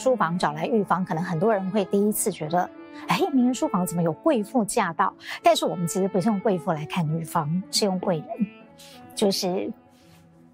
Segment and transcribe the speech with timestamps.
[0.00, 2.68] 书房找来玉芳，可能很多人会第一次觉得，
[3.06, 5.14] 哎，名人书房怎么有贵妇驾到？
[5.42, 8.26] 但是我们其实不是用贵妇来看玉芳，是用贵人，
[9.14, 9.70] 就是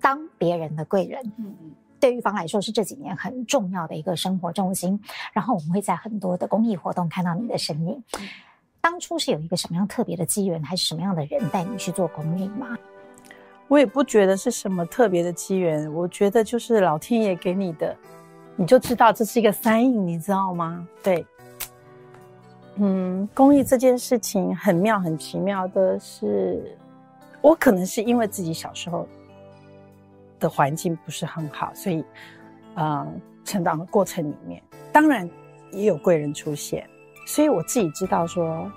[0.00, 1.22] 当别人的贵人。
[1.38, 1.70] 嗯嗯，
[2.00, 5.00] 对玉芳来说是这几年很重要的一个生活重心。
[5.32, 8.02] 然后我们会在很多的公益活动看到你的身影。
[8.80, 12.76] 当初是有一个什么样特别的机缘，还是什么样的人带你去做公益吗？
[13.68, 17.96] 我也不觉得是什么特别的机缘，我觉得就是老天爷给你的，
[18.56, 20.88] 你就知道这是一个 sign，你知道吗？
[21.02, 21.24] 对，
[22.76, 26.76] 嗯，公益这件事情很妙，很奇妙的是，
[27.42, 29.06] 我可能是因为自己小时候
[30.40, 32.02] 的环境不是很好，所以，
[32.76, 35.28] 嗯，成长的过程里面，当然
[35.70, 36.88] 也有贵人出现。
[37.26, 38.70] 所以我自己知道说，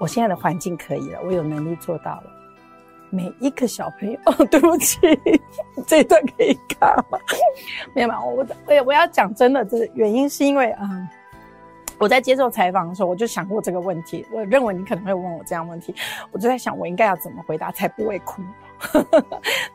[0.00, 2.39] 我现在的环境可以了，我有能力做到了。
[3.10, 4.98] 每一个小朋友， 哦，对不起，
[5.86, 7.18] 这一段可以卡吗？
[7.94, 11.08] 没有嘛，我我我要讲真的，这原因是因为啊、
[11.98, 14.24] 我在接受采访的时候，我就想过这个问题。
[14.32, 15.94] 我认为你可能会问我这样问题，
[16.32, 18.42] 我就在想，我应该要怎么回答才不会哭？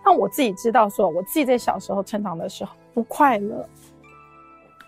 [0.03, 3.67] 那我自己知道说，我自己在小时候成长的时候不快乐。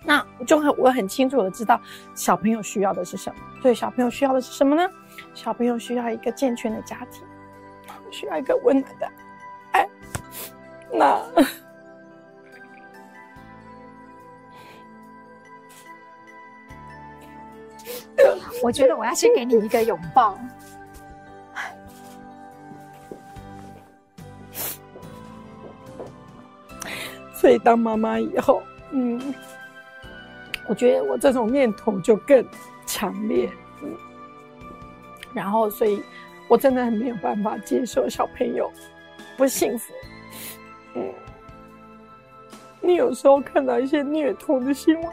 [0.05, 1.79] 那就很我很清楚的知道
[2.15, 4.89] 小朋友需要的是什么，所以小朋友需要的是什么呢？
[5.33, 7.23] 小朋友需要一个健全的家庭，
[8.11, 9.09] 需要一个温暖的
[9.71, 9.87] 爱。
[10.91, 11.21] 那
[18.63, 20.37] 我觉得我要先给你一个拥抱。
[27.35, 29.33] 所以当妈妈以后，嗯。
[30.69, 32.45] 我觉得我这种念头就更
[32.85, 33.49] 强烈，
[33.81, 33.95] 嗯，
[35.33, 36.03] 然后所以，
[36.47, 38.71] 我真的很没有办法接受小朋友
[39.35, 39.93] 不幸福，
[40.95, 41.13] 嗯，
[42.81, 45.11] 你有时候看到一些虐童的新闻，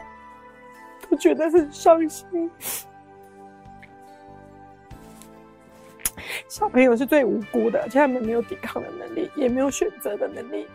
[1.09, 2.49] 都觉得很伤心。
[6.47, 10.67] 小朋友是最无辜的，而且他们没有抵抗的能力，也没有选择的能力，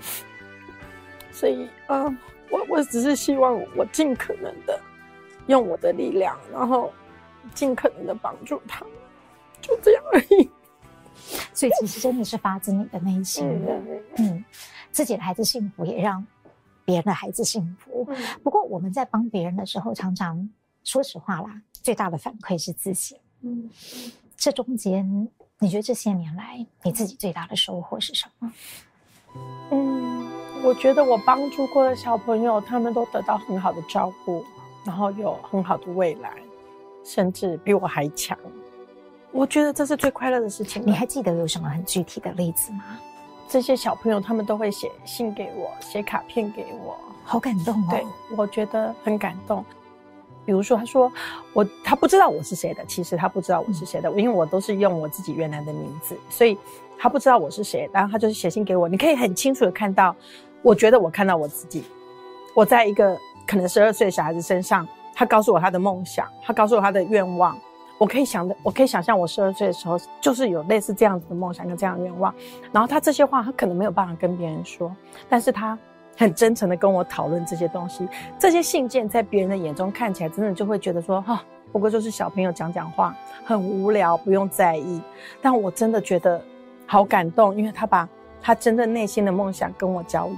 [1.32, 2.16] 所以，嗯。
[2.52, 4.76] 我我只是希望我尽可能的
[5.46, 6.92] 用我的力量，然后
[7.54, 8.84] 尽可能的帮助他，
[9.60, 10.50] 就这样而已。
[11.54, 14.44] 所以其实真的是发自你的内心的，嗯，嗯，
[14.90, 16.26] 自己的孩子幸福，也让
[16.84, 18.06] 别人的孩子幸福。
[18.08, 18.16] 嗯。
[18.42, 20.48] 不过我们在帮别人的时候，常常
[20.82, 23.20] 说实话啦，最大的反馈是自己。
[23.42, 23.70] 嗯，
[24.36, 25.28] 这中间
[25.58, 28.52] 你觉得这些年来你自己最大的收获是什么？
[29.70, 30.30] 嗯。
[30.62, 34.44] 我觉得我帮助过的小朋友，他们都得到很好的照顾，
[34.84, 36.36] 然后有很好的未来，
[37.02, 38.38] 甚至比我还强。
[39.32, 40.82] 我觉得这是最快乐的事情。
[40.84, 42.84] 你还记得有什么很具体的例子吗？
[43.48, 47.86] 这些小朋友他们都会写信给我，写卡片给我，好感动哦。
[47.90, 49.64] 对，我觉得很感动。
[50.44, 51.12] 比如说，他说
[51.52, 56.56] 我他不知道我是谁的，其实他不知道我是谁的，因为我都是用我自己原来的名字，所以
[56.98, 57.88] 他不知道我是谁。
[57.92, 60.14] 然后他就是写信给我，你可以很清楚的看到。
[60.62, 61.84] 我觉得我看到我自己，
[62.54, 67.58] 我在一个可能十二岁的小孩子身上，他告诉我他的梦想，他告诉我他的愿望，
[68.00, 72.34] 我可以想的，我可以想象我十二岁的时候就是有类似这样子的梦想跟这样的愿望。
[72.72, 74.90] 然后他这些话他可能没有办法跟别人说，
[75.28, 75.78] 但是他
[76.16, 78.08] 很真诚的跟我讨论这些东西。
[78.38, 85.02] 这些信件在别人的眼中看起来，真的就会觉得说，哈、不过就是小朋友讲讲话，很无聊，不用在意。
[85.42, 86.42] 但我真的觉得
[86.86, 88.08] 好感动，因为他把
[88.40, 90.36] 他真正内心的梦想跟我交流。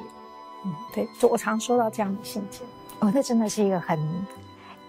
[0.64, 2.66] 嗯，对，就我常收到这样的信件，
[2.98, 3.96] 哦，那真的是一个很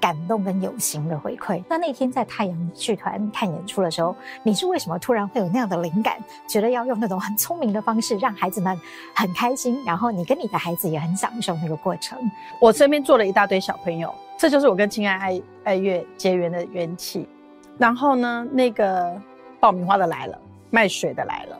[0.03, 1.63] 感动跟有形的回馈。
[1.69, 4.13] 那那天在太阳剧团看演出的时候，
[4.43, 8.77] 你是为什么突然会有那样的灵感，觉得要用那种很聪明的方式让孩子们
[9.15, 12.19] 很开心，然后你跟你的孩子也很享受那个过程？
[12.59, 17.25] 我身边坐了一大堆小朋友，这就是我跟亲爱爱爱乐结缘的缘起。
[17.77, 19.15] 然后呢，那个
[19.57, 20.37] 爆米花的来了，
[20.69, 21.57] 卖水的来了。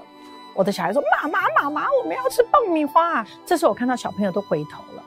[0.54, 5.04] 我的小孩说：“妈妈，妈妈，我们要吃爆米花。”这时候我看到小朋友都回头了，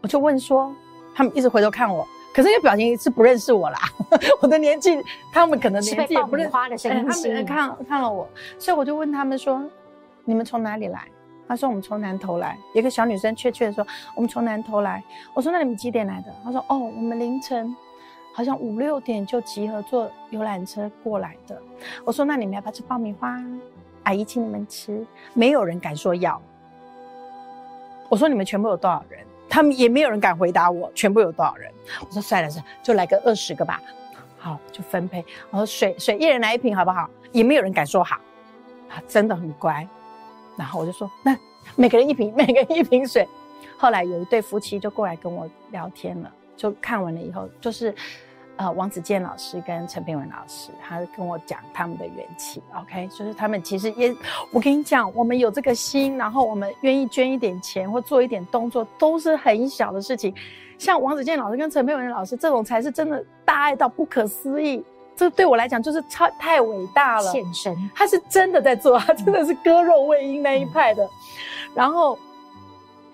[0.00, 0.72] 我就问说
[1.20, 3.78] ：“他们一直回头看我，可是那个表情是不认识我啦。
[4.40, 4.98] 我的年纪，
[5.30, 6.50] 他们可能年纪也不认识。
[6.50, 8.26] 花的声音、欸，他们看看了我，
[8.58, 9.62] 所以我就问他们说
[10.24, 11.06] ：‘你们从哪里来？’
[11.46, 13.86] 他说：‘我们从南头来。’有个小女生怯怯的说
[14.16, 15.04] ：‘我们从南头来。’
[15.36, 17.76] 我说：‘那你们几点来的？’他说：‘哦，我们凌晨
[18.32, 21.60] 好像五六点就集合坐游览车过来的。’
[22.02, 23.38] 我说：‘那你们要不要吃爆米花？’
[24.04, 26.40] 阿姨请你们吃，没有人敢说要。
[28.08, 29.20] 我说你们全部有多少人？
[29.50, 31.70] 他们也没有人敢回答我，全部有多少人？
[32.00, 33.82] 我说算了算了，就来个二十个吧。
[34.38, 35.22] 好，就分配。
[35.50, 37.10] 我说水水一人来一瓶好不好？
[37.32, 38.16] 也没有人敢说好。
[38.88, 39.86] 啊，真的很乖。
[40.56, 41.36] 然后我就说那
[41.76, 43.28] 每个人一瓶，每个人一瓶水。
[43.76, 47.94] 后来有一对夫妻就过来跟我聊天了，就看完了以后，就是。
[48.56, 54.14] 呃，王子健老师跟陈佩文老师，他跟我讲他们的缘起，OK，就是他们其实也，
[54.50, 60.34] 我跟你讲，我们有这个心，然后我们愿意捐一点钱或做一点动作，都是很小的事情。
[60.76, 64.84] 像王子健老师跟陈佩文老师这种，才是真的大爱到不可思议。
[65.16, 71.10] 这对我来讲就是超太伟大了，献身，他是真的在做，他真的是割肉喂鹰那一派的，嗯、
[71.74, 72.18] 然后。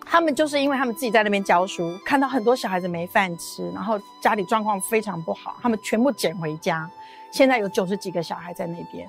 [0.09, 6.89] 他们就是因为他们自己在那边教书，看到很多小孩子没饭吃，然后家里状况非常不好，他们全部捡回家。
[7.33, 9.07] 现在有九十几个小孩在那边。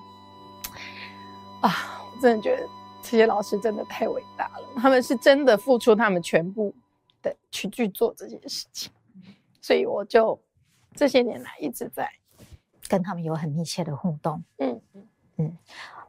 [1.61, 1.71] 啊，
[2.11, 2.67] 我真的觉得
[3.01, 6.73] 这些老师真的太伟大了，他们是真的付出他们全部
[7.21, 8.91] 的去去做这件事情，
[9.61, 10.37] 所以我就
[10.95, 12.11] 这些年来一直在
[12.89, 14.43] 跟他们有很密切的互动。
[14.57, 15.07] 嗯嗯
[15.37, 15.57] 嗯。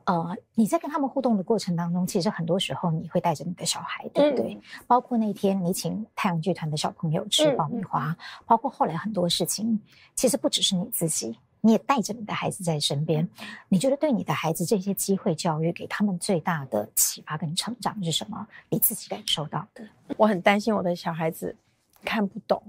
[0.09, 4.55] 呃，你在跟他们互动的过程当中，其实很多时候你会带着你的小孩，对不对？
[4.55, 8.17] 嗯、包括那天你请太阳剧团的小朋友吃爆米花，嗯、
[8.47, 9.79] 包括后来很多事情，
[10.15, 13.29] 其实不只是你自己，你也带着你的孩子在身边。
[13.69, 18.49] 你觉得对你的孩子这些机会教育，给他们最大的启发跟成长是什么？
[18.71, 19.87] 你自己感受到的？
[20.17, 21.55] 我很担心我的小孩子
[22.03, 22.63] 看不懂，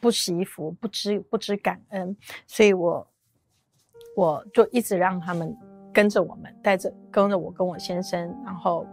[0.00, 2.14] 不惜福，不知不知感恩，
[2.46, 3.06] 所以我
[4.14, 5.56] 我就一直让他们。
[5.98, 8.86] 跟着我们，带着跟着我跟我先生，然后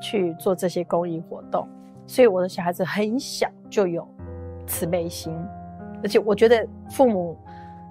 [0.00, 1.68] 去做这些公益活动。
[2.06, 4.06] 所以我的小孩子很小就有
[4.64, 5.36] 慈悲心，
[6.04, 7.36] 而且我觉得父母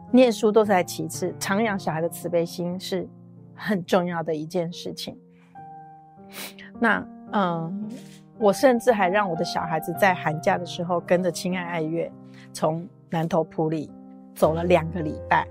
[0.09, 3.05] 念书都是在其次，常养小孩的慈悲心是
[3.53, 5.19] 很重要的一件事情。
[6.79, 7.89] 那嗯，
[8.39, 12.09] 我甚至还让我的小孩子在寒假的时候跟着亲爱爱乐
[12.53, 13.91] 从南投埔里
[14.33, 15.45] 走了两个礼拜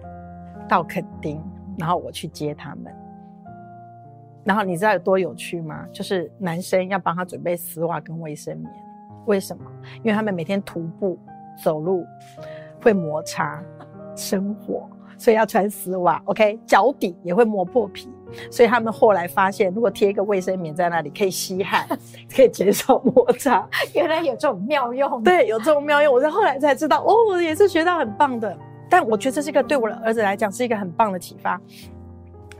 [0.67, 1.39] 到垦丁。
[1.79, 2.95] 然后我去接他们，
[4.45, 5.87] 然后你知道有多有趣吗？
[5.93, 8.73] 就是男生要帮他准备丝袜跟卫生棉，
[9.27, 9.65] 为什么？
[9.99, 11.19] 因为他们每天徒步
[11.63, 12.07] 走路
[12.83, 13.63] 会摩擦
[14.15, 16.21] 生火，所以要穿丝袜。
[16.27, 18.09] OK，脚底也会磨破皮，
[18.51, 21.87] 所以他们后来发现，如果贴一个卫生棉在那里，可以吸汗，
[22.35, 23.67] 可以减少摩擦。
[23.95, 25.23] 原来有这种妙用。
[25.23, 28.57] 对，有这种妙用，我在后来才知道，哦，我也是学到很棒的。
[28.95, 31.61] 但我觉得这是一个对我的儿子来讲是一个很棒的启发。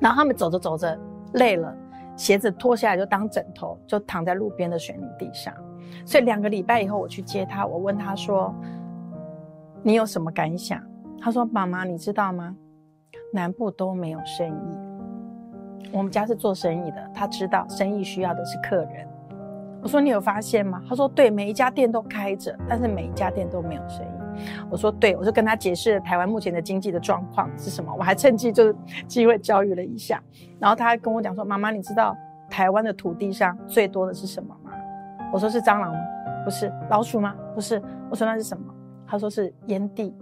[0.01, 0.99] 然后他们走着走着
[1.35, 1.73] 累了，
[2.17, 5.55] 鞋子脱下来就当枕头，就躺在路边的水泥地上。
[6.05, 8.53] 所以两个礼拜以后我去接他，我问他说
[9.81, 10.83] ：“你有什么感想？”
[11.23, 12.57] 他说：“妈妈，你知道吗？
[13.33, 15.93] 南部都没有生意。
[15.93, 19.09] 我们家是做生意的，他知道生意需要的是客人。”
[19.81, 24.09] 我说：“你有发现吗？”他说：“对，每一家店都开着，但是每一家店都没有生意。”
[24.71, 28.73] 我说对，我就跟他解释了台湾目前的经济的状况是什么，我还趁机就
[29.07, 30.23] 机会教育了一下，
[30.59, 32.17] 然后他还跟我讲说：“妈妈，你知道
[32.49, 34.71] 台湾的土地上最多的是什么吗？”
[35.33, 36.01] 我说：“是蟑螂吗？
[36.45, 37.35] 不是，老鼠吗？
[37.55, 38.65] 不是。”我说：“那是什么？”
[39.07, 40.15] 他说：“是烟蒂。”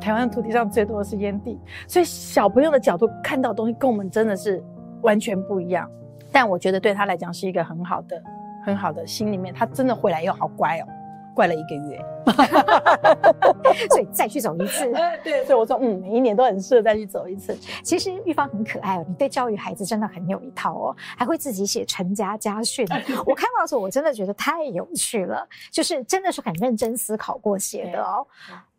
[0.00, 4.60] 台湾的土地上最多的是烟蒂，所以小朋友的角度看到的东西跟我们真的是
[5.02, 5.88] 完全不一样。
[6.32, 8.20] 但我觉得对他来讲是一个很好的、
[8.64, 10.86] 很好的心里面，他真的回来又好乖哦。
[11.34, 12.04] 怪了一个月，
[13.90, 14.90] 所以再去走一次。
[15.24, 17.56] 对，所以我说，嗯，每一年都很适合再去走一次。
[17.82, 22.86] 其实玉芳很可爱哦，你对教育孩子真的很有一套哦，还会自己写成家家训。
[23.26, 28.26] 我看到的时候，我真的觉得太有趣了，就是真的是很认真思考过写的哦。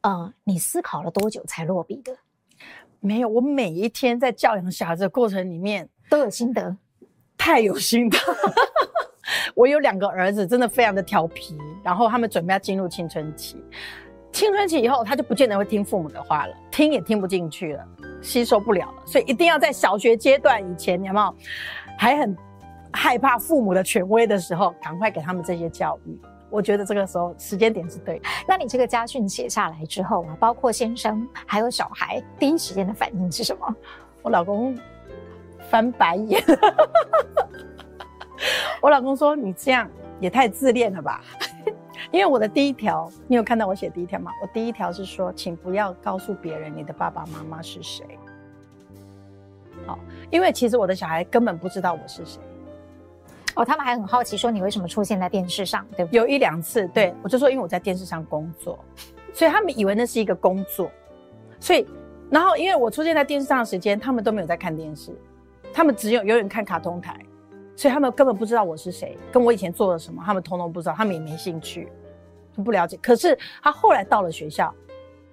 [0.01, 2.15] 嗯，你思考了多久才落笔的？
[2.99, 6.77] 没有，我每一天在教养小孩子的过程里面都有心得，
[7.37, 8.17] 太有心得。
[9.55, 13.63] 我有两个儿子，真的非常的调皮，然后他们准备要进入青春期。
[14.31, 17.85] 青春期以后，他就不见得会听父母的话了，听也听不进去了，
[18.21, 19.03] 吸收不了了。
[19.05, 21.35] 所以一定要在小学阶段以前，你有没有
[21.99, 22.35] 还很
[22.91, 26.19] 害怕父母的权威的时候，赶快给他们这些教育。
[26.49, 28.19] 我觉得这个时候时间点是对。
[28.47, 33.75] 那你这个家训写下来之后啊，包括先生还有小孩，第一时间的反应是什么？
[34.23, 34.75] 我老公
[35.69, 36.43] 翻白眼。
[38.81, 41.21] 我老公说：“你这样也太自恋了吧？
[42.11, 44.31] 因为我的第一条，你有看到我写第一条吗？
[44.41, 48.05] 我第一条是说，请不要告诉别人你的爸爸妈妈是谁。
[49.85, 49.97] 好，
[50.29, 52.39] 因为其实我的小孩根本不知道我是谁。
[53.55, 56.19] 哦，他们还很好奇，说你为什么出现在电视上，对不对？
[56.19, 58.77] 有一两次，对，我就说，因为我在电视上工作，
[59.33, 60.89] 所以他们以为那是一个工作。
[61.59, 61.87] 所以，
[62.29, 65.11] 然后因为我出现在电视上的时间，他们都没有在看电视，
[65.73, 67.17] 他们只有永远看卡通台。”
[67.75, 71.91] 所以他们根本不知道我是谁，跟我以前做了什么，他们通通不知道，他们也没兴趣，
[72.63, 72.97] 不了解。
[73.01, 74.73] 可是他后来到了学校，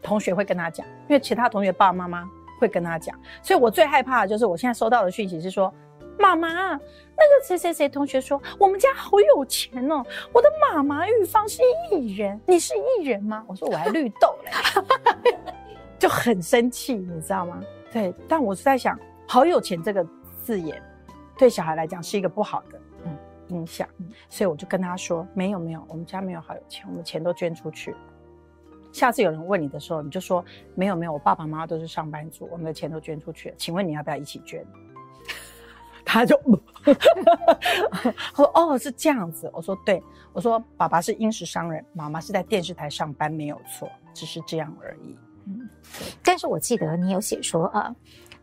[0.03, 2.29] 同学会跟他讲，因为其他同学爸爸妈妈
[2.59, 3.19] 会跟他讲。
[3.43, 5.73] 所以我最害怕的就是我现在收到的讯息是说，
[6.19, 6.81] 妈妈，那个
[7.47, 13.45] 谁谁谁同学说我们家好有钱哦，我的妈妈玉芳是艺人，你是艺人吗？
[13.47, 15.37] 我说我还绿豆嘞，
[15.99, 17.61] 就很生气，你知道吗？
[17.93, 20.07] 对，但我是在想，好有钱这个
[20.43, 20.83] 字眼，
[21.41, 23.17] 对小孩来讲是一个不好的嗯
[23.49, 23.89] 影响，
[24.29, 27.97] 所以我就跟他说，没有没有，我们家没有好有钱，我们钱都捐出去。
[28.93, 30.45] 下次有人问你的时候，你就说
[30.75, 34.63] 没有没有，我爸爸妈妈都是上班族，我们的钱都捐出去了，请问你要不要一起捐？
[36.05, 36.37] 他就
[38.37, 40.03] 哦是这样子，我说对，
[40.35, 45.17] 我说爸爸是英式商人，妈妈是在电视台上班，没有错，只是这样而已。
[45.47, 45.67] 嗯，
[46.23, 47.97] 但是我记得你有写说啊，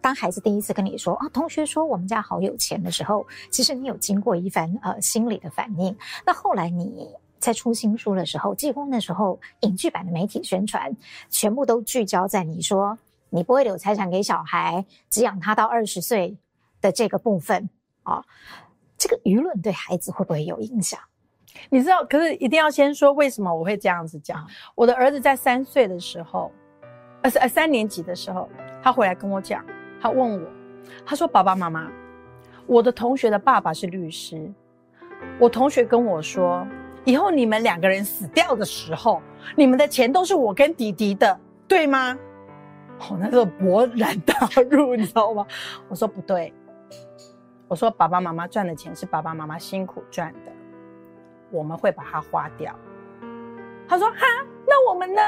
[0.08, 5.94] 当孩子第一次跟你说啊，同学说我们家好有钱的时候，其实你有经过一番呃心理的反应。
[6.26, 10.96] 那后来你在出新书的时候，几乎那时候影剧版的媒体宣传
[11.30, 12.98] 全部都聚焦在你说
[13.30, 16.38] 你不会留财产给小孩，只养他到二十岁
[16.80, 17.70] 的这个部分
[18.04, 18.24] 啊，
[18.98, 20.98] 这个舆论对孩子会不会有影响？
[21.70, 24.48] 你知道，可是一定要先说为什么我会这样子讲。
[24.74, 26.50] 我的儿子在三岁的时候。
[27.24, 28.48] 呃，三三年级的时候，
[28.84, 29.66] 他回来跟我讲，
[30.02, 30.50] 他问我，
[31.06, 31.92] 他说：“爸爸妈妈，
[32.66, 34.52] 我的同学的爸爸是律师，
[35.40, 36.68] 我同学跟我说，
[37.04, 39.22] 以后你们两个人死掉的时候，
[39.56, 42.18] 你们的钱都是我跟弟弟的，对吗？”
[43.00, 44.36] 哦，那个勃然大
[44.72, 45.46] 怒，你知道吗？
[45.90, 46.54] 我说不对，
[47.68, 50.52] 我说爸爸妈妈赚的钱是爸爸妈妈辛苦赚的，
[51.52, 52.76] 我们会把它花掉。
[53.88, 54.26] 他说：“哈，
[54.68, 55.22] 那我们呢？”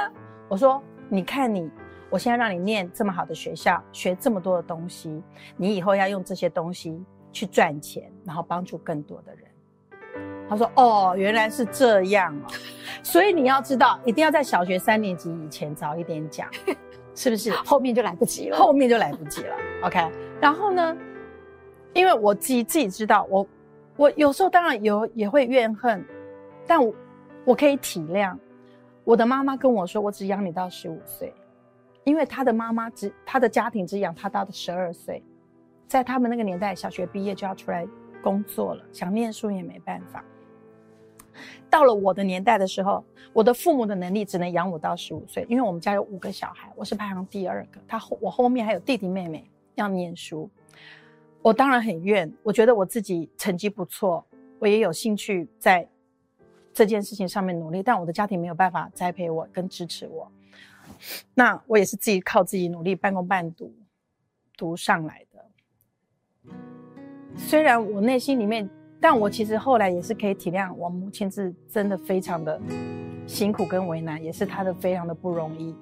[0.48, 0.82] 我说。
[1.12, 1.68] 你看你，
[2.10, 5.22] 我现在让你念这么好的学校，学这么多的东西，
[5.56, 9.46] 你以后要用这些东西去赚钱，然后帮助更多的人。
[10.50, 12.48] 他说：“哦，原来是这样哦，
[13.04, 16.50] 所以你要知道，一定要在小学三年级以前早一点讲，
[17.13, 17.51] 是不是？
[17.51, 19.56] 后面就来不及了，后面就来不及了。
[19.84, 20.10] OK，
[20.42, 20.98] 然后呢，
[21.94, 23.48] 因为我自己自己知道，我
[23.96, 26.04] 我有时候当然有也会怨恨，
[26.66, 26.92] 但我
[27.46, 28.36] 我可以体谅。”
[29.06, 31.34] 我的妈妈跟我说：“我只养你到十五岁，
[32.10, 35.24] 因为他的妈妈只他的家庭只养他到十二岁，
[35.88, 37.88] 在他们那个年代，小学毕业就要出来
[38.24, 40.25] 工作了，想念书也没办法。
[41.70, 50.50] 到了我的年代的时候，我的父母的能力只能养我到十五岁，因为我们家有五个小孩，我是排行第二个，他后我后面还有弟弟妹妹要念书，
[51.44, 54.25] 我当然很怨，我觉得我自己成绩不错，
[54.58, 55.88] 我也有兴趣在。”
[56.72, 60.32] 这件事情上面努力，但我的家庭没有办法栽培我跟支持我，
[61.34, 63.74] 那我也是自己靠自己努力半工半读
[64.58, 66.53] 读上来的。
[67.36, 72.60] 虽然我内心里面，但我其实后来也是可以体谅我母亲是真的非常的
[73.25, 75.75] 辛苦跟为难，也是她的非常的不容易。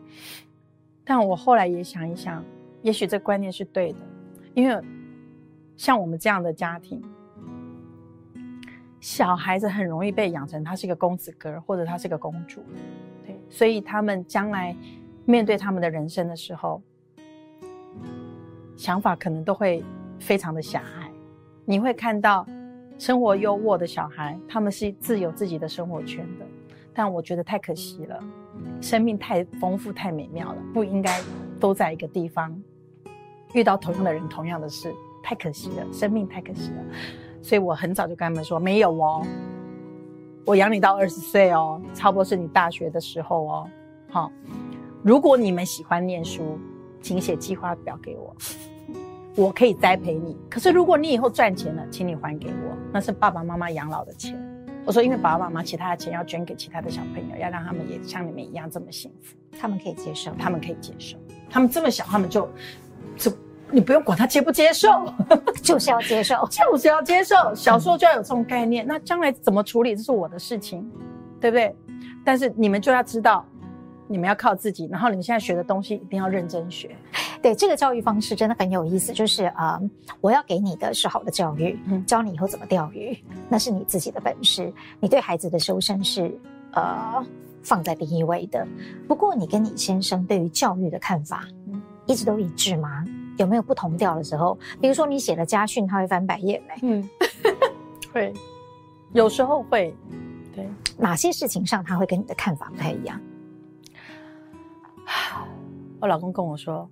[1.04, 2.44] 但我后来也想一想，
[2.82, 4.00] 也许这观念是对的，
[4.54, 4.82] 因为
[5.76, 7.02] 像我们这样的家庭。
[9.00, 12.66] 小孩子很容易被养成他是一个公子哥，或者他是个公主，
[13.26, 14.76] 对，所以他们将来
[15.28, 16.82] 面对他们的人生的时候，
[18.78, 19.84] 想法可能都会
[20.20, 21.12] 非常的狭隘。
[21.66, 22.48] 你会看到
[22.98, 26.46] 生活优渥的小孩，他们是自有自己的生活圈的，
[26.94, 28.18] 但我觉得太可惜了，
[28.80, 31.20] 生命太丰富太美妙了，不应该
[31.60, 32.58] 都在一个地方
[33.54, 36.78] 遇到同样的人、同样的事，太可惜了，生命太可惜了。
[37.42, 39.28] 所以我很早就跟他们说，没有哦，
[40.46, 43.70] 我养你到二十岁哦，差不多是你大学的时候哦。
[44.10, 44.32] 好，
[45.04, 46.60] 如果你们喜欢念书，
[47.02, 48.36] 请写计划表给我，
[49.36, 50.38] 我可以栽培你。
[50.50, 54.38] 可是如果你以后赚钱了，请你还给我，那是爸爸妈妈养老的钱。
[54.86, 61.18] 我说，因为爸爸妈妈其他的钱要捐给其他的小朋友，要让他们也像你们一样这么幸福，他们可以接受，他们可以接受，
[61.50, 62.50] 他们这么小，他们就
[63.16, 63.32] 就。
[63.70, 64.90] 你不用管他接不接受，
[65.62, 67.36] 就是要接受， 就是要接受。
[67.54, 70.90] 小时候就要有这种概念，那将来怎么处理，这是我的事情，
[71.42, 71.76] 对不对？
[72.24, 73.46] 但是你们就要知道，
[74.08, 74.88] 你们要靠自己。
[74.92, 76.96] 然后你们现在学的东西一定要认真学。
[77.42, 79.90] 对，这个教育方式真的很有意思，就是啊、呃，
[80.22, 84.74] 我要给你的是好的教育，嗯，教你以后怎么钓鱼，那是你自己的本事。
[85.00, 86.36] 你对孩子的修身是
[86.72, 87.24] 呃
[87.62, 88.68] 放在第一位的。
[89.08, 93.06] 不过你跟你先生对于教育的看法，嗯，一直都一致吗？
[93.38, 94.58] 有没有不同调的时候？
[94.82, 96.80] 比如说你写了家训，他会翻白眼没？
[96.82, 97.10] 嗯，
[98.12, 98.34] 会，
[99.14, 99.96] 有时候会。
[100.56, 103.22] 对，哪些事情上他会跟你的看法不太一样？
[106.00, 106.90] 我老公跟我说：“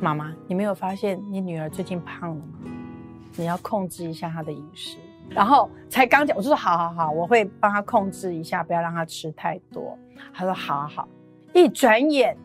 [0.00, 2.42] 妈妈，你没有发现你女儿最近胖了吗？
[3.36, 4.98] 你要控制一下她的饮食。”
[5.30, 9.96] 然后才刚讲，我就说：“好好好，我会帮她控制一下，不要让她吃太多。”
[10.32, 11.08] 他说：“好好好。”
[11.54, 12.36] 一转眼，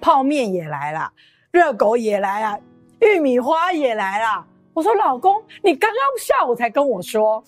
[0.00, 1.12] 泡面也来了。
[1.50, 2.60] 热狗也来了，
[3.00, 7.42] 玉米花也来了，我说老公，你刚刚下午才跟我说。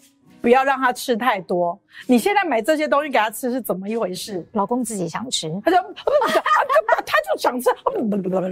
[0.47, 1.76] 不要让他吃太多。
[2.07, 4.49] 你现在买这些东西给他吃是怎么一回事？
[4.53, 5.76] 老公自己想吃，他就
[7.05, 7.69] 他就想吃，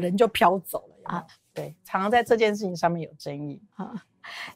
[0.01, 1.25] 人就飘走了啊。
[1.53, 3.95] 对，常常在这件事情上面有争议啊。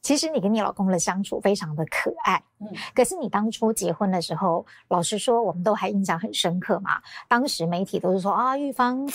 [0.03, 2.67] 其实你跟你老公的相处非常的可爱，嗯。
[2.93, 7.01] 可是你当初结婚的时候，老实说，我们都还印象很深刻嘛。
[7.29, 9.09] 当时媒体都是说啊，玉芳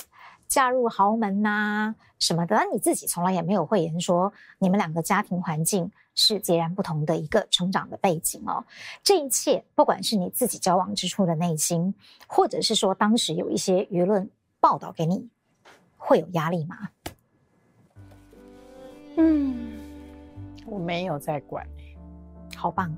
[0.48, 5.92] 嫁入豪门呐、啊、什么的，但你自己从来也没有讳言说你们两个家庭环境。
[6.15, 8.63] 是截然不同的一个成长的背景哦。
[9.01, 11.92] 这一切，不管是你自己交往之初的内心，
[12.27, 15.27] 或者是说当时有一些舆论报道给你，
[15.98, 16.77] 会有压力吗？
[19.18, 19.56] 嗯，
[20.68, 21.65] 我没有在管。
[22.56, 22.96] 好棒，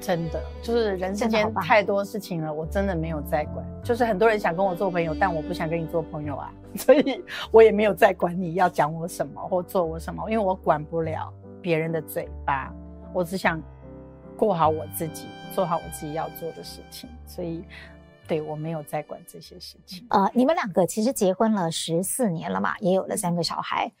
[0.00, 3.62] 真的，就是人世间太多事情了，我真的没有在管。
[3.84, 11.32] 就是很多人想跟我做朋友，但我不想跟你做朋友啊， 所以我也没有再管你要讲我什么或做我什么，因为我管不了。
[11.62, 12.72] 别人的嘴巴，
[13.12, 13.62] 我只想
[14.34, 17.62] 过好我自己，做好我自己要做的事情，所以
[18.26, 20.06] 对我没有在管这些事情。
[20.08, 23.92] 呃，你们两个其实结婚了十四年了嘛，也有了三个小孩，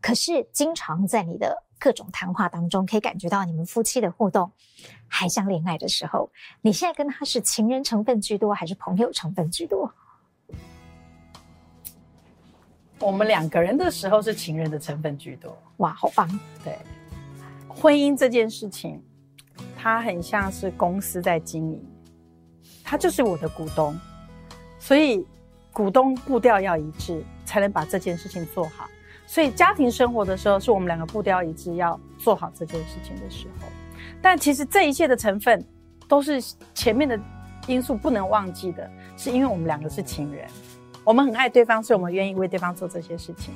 [0.00, 4.50] 可是经常在你的各种谈话当中，可以感觉到你们夫妻的互动
[5.06, 6.30] 还像恋爱的时候。
[6.62, 9.92] 你现在跟他是情人成分居多，还是朋友成分居多？
[13.02, 15.58] 我们两个人的时候是情人的成分居多。
[15.78, 16.28] 哇，好棒！
[16.62, 16.78] 对。
[17.68, 19.02] 婚姻这件事情，
[19.76, 21.84] 它很像是公司在经营，
[22.84, 23.98] 他就是我的股东，
[24.78, 25.26] 所以
[25.72, 28.88] 股东步调要一致，才能把这件事情做好。
[29.26, 33.66] 所以家庭生活的时候，是我们两个步调一致，要做好这件事情的时候。
[34.20, 35.64] 但其实这一切的成分，
[36.06, 36.40] 都是
[36.74, 37.18] 前面的
[37.66, 40.46] 因素不能忘记的，是因为我们两个是情人，
[41.04, 43.52] 我们很爱对方，所以我们愿意为对方做这些事情，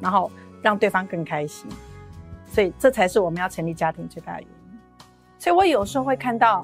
[0.00, 0.30] 然后
[0.62, 1.68] 让对方更开心。
[2.46, 4.78] 所以这才是我们要成立家庭最大的原因。
[5.38, 6.62] 所以我有时候会看到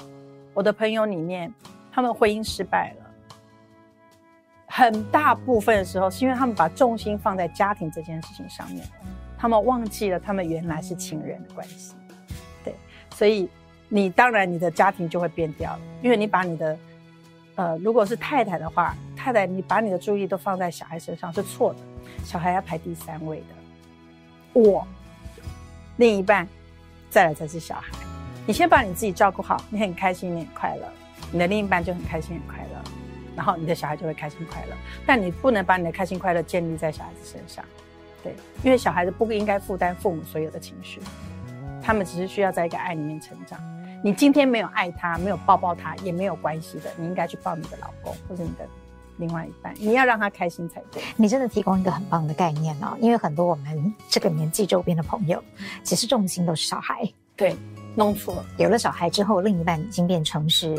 [0.54, 1.52] 我的朋友里面，
[1.90, 3.10] 他们婚姻失败了，
[4.66, 8.86] 很大部分的时候是因为他们把重心放在家庭这件事情上面，
[9.36, 11.94] 他们忘记了他们原来是情人的关系。
[12.64, 12.74] 对，
[13.14, 13.50] 所以
[13.88, 16.78] 你当然你的家庭就会变掉了，因为你把你的
[17.56, 21.78] 呃，如果是太太的话，太太你把你的注意都放在小孩身上是错的，
[22.24, 24.60] 小孩要排第三位的。
[24.60, 24.84] 我。
[25.98, 26.48] 另一半，
[27.08, 27.92] 再来才是小孩。
[28.46, 30.88] 你先把你自己照顾好，你很开心，你很快乐，
[31.30, 32.82] 你的另一半就很开心很快乐，
[33.36, 34.74] 然后你的小孩就会开心快乐。
[35.06, 37.64] 但你不能把你的开心快乐建立在小孩子身上，
[38.24, 41.00] 对，因为小孩子不应该负担父母所有的情绪，
[41.80, 43.60] 他们只是需要在一个爱里面成长。
[44.02, 48.66] 你今天没有爱他，没有抱抱他，也没有关系的，你应该去抱你的老公或者你的。
[49.22, 51.00] 另外一半，你要让他开心才对。
[51.16, 55.40] 你真的提供一个很棒的概念哦，因为很多我们这个年纪周边的朋友，
[55.84, 57.08] 其实重心都是小孩。
[57.36, 57.56] 对，
[57.94, 58.44] 弄错了。
[58.58, 60.74] 有了小孩之后，另一半已经变成是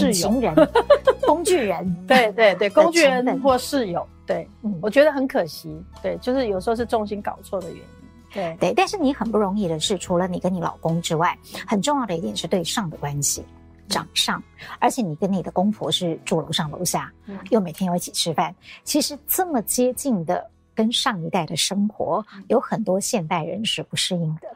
[0.00, 0.54] 隐形人、
[1.26, 2.06] 工具人。
[2.06, 4.06] 对对对，工具人或室友。
[4.26, 5.78] 对，嗯，我觉得很可惜。
[6.02, 7.84] 对，就是有时候是重心搞错的原因。
[8.32, 13.44] 对对，但是你很不容易的是，除了你跟你老公之外，很重要的一点是对上的关系。
[13.88, 14.42] 长上，
[14.78, 18.54] 而且你跟你的公婆是住楼上楼下，嗯，又每天要一起吃饭。
[18.82, 24.48] 其实这么接近的跟上一代的生活，有很多现代人是不适应的。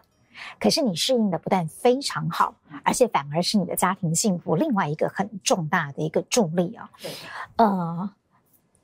[0.61, 6.89] 可是你适应的不但非常好，而且反而是你的家庭幸福另外一个很重大的一个助力啊。
[7.03, 7.11] 对，
[7.57, 8.11] 呃，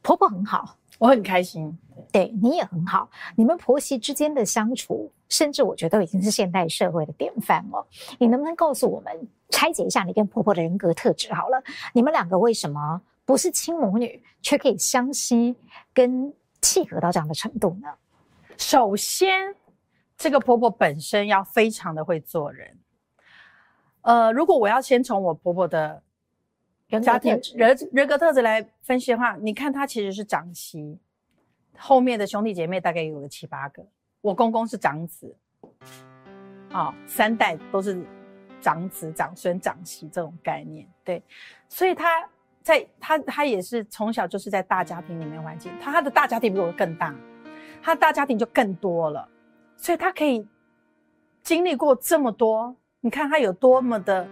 [0.02, 1.76] 婆婆很好，我很开心。
[2.12, 7.86] 对，你也很好，你们婆媳之间的相处，甚至我觉得已经是现代社会的典范了。
[8.18, 9.28] 你能不能告诉我们？
[9.50, 15.54] 拆解一下你跟婆婆的人格特质好了，你们两个为什么不是亲母女，却可以相吸
[15.92, 17.88] 跟契合到这样的程度呢？
[18.56, 19.54] 首先，
[20.16, 22.78] 这个婆婆本身要非常的会做人。
[24.02, 26.02] 呃，如果我要先从我婆婆的
[27.02, 30.98] 家庭人人格特质来分析的话，你看他其实是长媳，
[31.76, 33.86] 后面的兄弟姐妹大概有个七八个，
[34.20, 35.34] 我公公是长子，
[36.70, 38.04] 啊、哦，三代都是。
[38.60, 41.22] 长子、长孙、长媳这种概念，对，
[41.68, 42.26] 所以他
[42.62, 47.14] 在他他也是从小就是在大家庭里面环境，他他的大家庭比我更大，
[47.82, 49.28] 他大家庭就更多了，
[49.76, 50.48] 所以他可以
[51.42, 54.26] 经历过这么多，你看他有多么的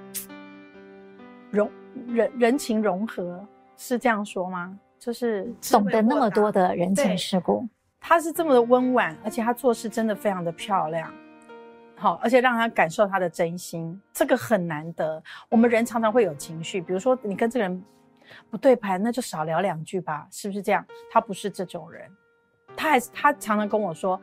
[1.51, 1.71] 融
[2.07, 4.79] 人人情融合，是这样说吗？
[4.99, 7.67] 就是懂得那么多的人情世故，
[8.01, 11.13] 他是这么的温婉，而且他做事真的非常的漂亮。
[11.97, 15.23] 好，而且让他感受他的真心，这个很难得。
[15.49, 17.85] 我们人常常会有情绪，比如说你跟这个人
[18.51, 20.85] 不对盘，那就少聊两句吧，是不是这样？
[21.11, 22.11] 他不是这种人，
[22.77, 24.21] 他还是他常常跟我说，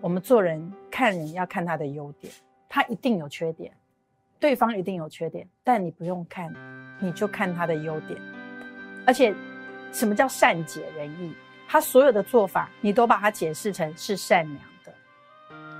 [0.00, 2.32] 我们做人看人要看他的优点，
[2.68, 3.72] 他一定有缺点，
[4.42, 6.52] 对方一定有缺点，但你不用看，
[6.98, 8.20] 你就看他的优点。
[9.06, 9.32] 而且，
[9.92, 11.32] 什么叫善解人意？
[11.68, 14.92] 他所有的做法，你都把他解释成是善良的。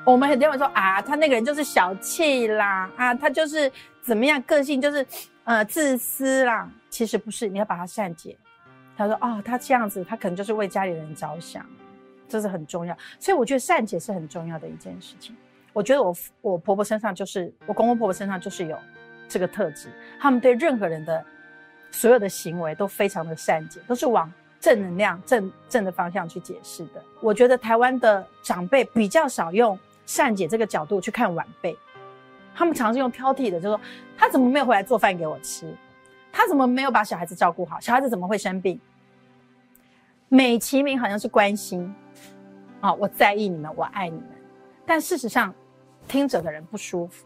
[0.07, 3.71] 我们很多人说啊，他那个人就是小气啦，啊，他就是
[4.01, 5.05] 怎么样，个性就是
[5.43, 6.71] 呃自私啦。
[6.89, 8.39] 其实不是，你要把他善解。
[8.97, 11.67] 他说哦，他这样子，他可能就是为家里人着想。
[12.29, 15.37] 这是很重要，所以我觉得善解是很重要的一件事情。
[15.73, 18.79] 我觉得我我婆婆身上就是，我公公婆婆身上就是有
[19.29, 19.89] 这个特质，
[20.21, 21.25] 他们对任何人的
[21.91, 24.31] 所有的行为都非常的善解，都是往
[24.61, 27.03] 正能量、正正的方向去解释的。
[27.21, 31.77] 我觉得台湾的长辈比较少用善解这个角度去看晚辈，
[32.55, 33.81] 他们常常是用挑剔的，就说
[34.17, 35.75] 他怎么没有回来做饭给我吃，
[36.31, 38.79] 他怎么没有把小孩子照顾好，小孩子怎么会生病？
[40.29, 41.95] 美其名好像是关心。
[42.81, 44.29] 啊、我在意你们，我爱你们，
[44.85, 45.55] 但事实上，
[46.09, 47.25] 听者的人不舒服。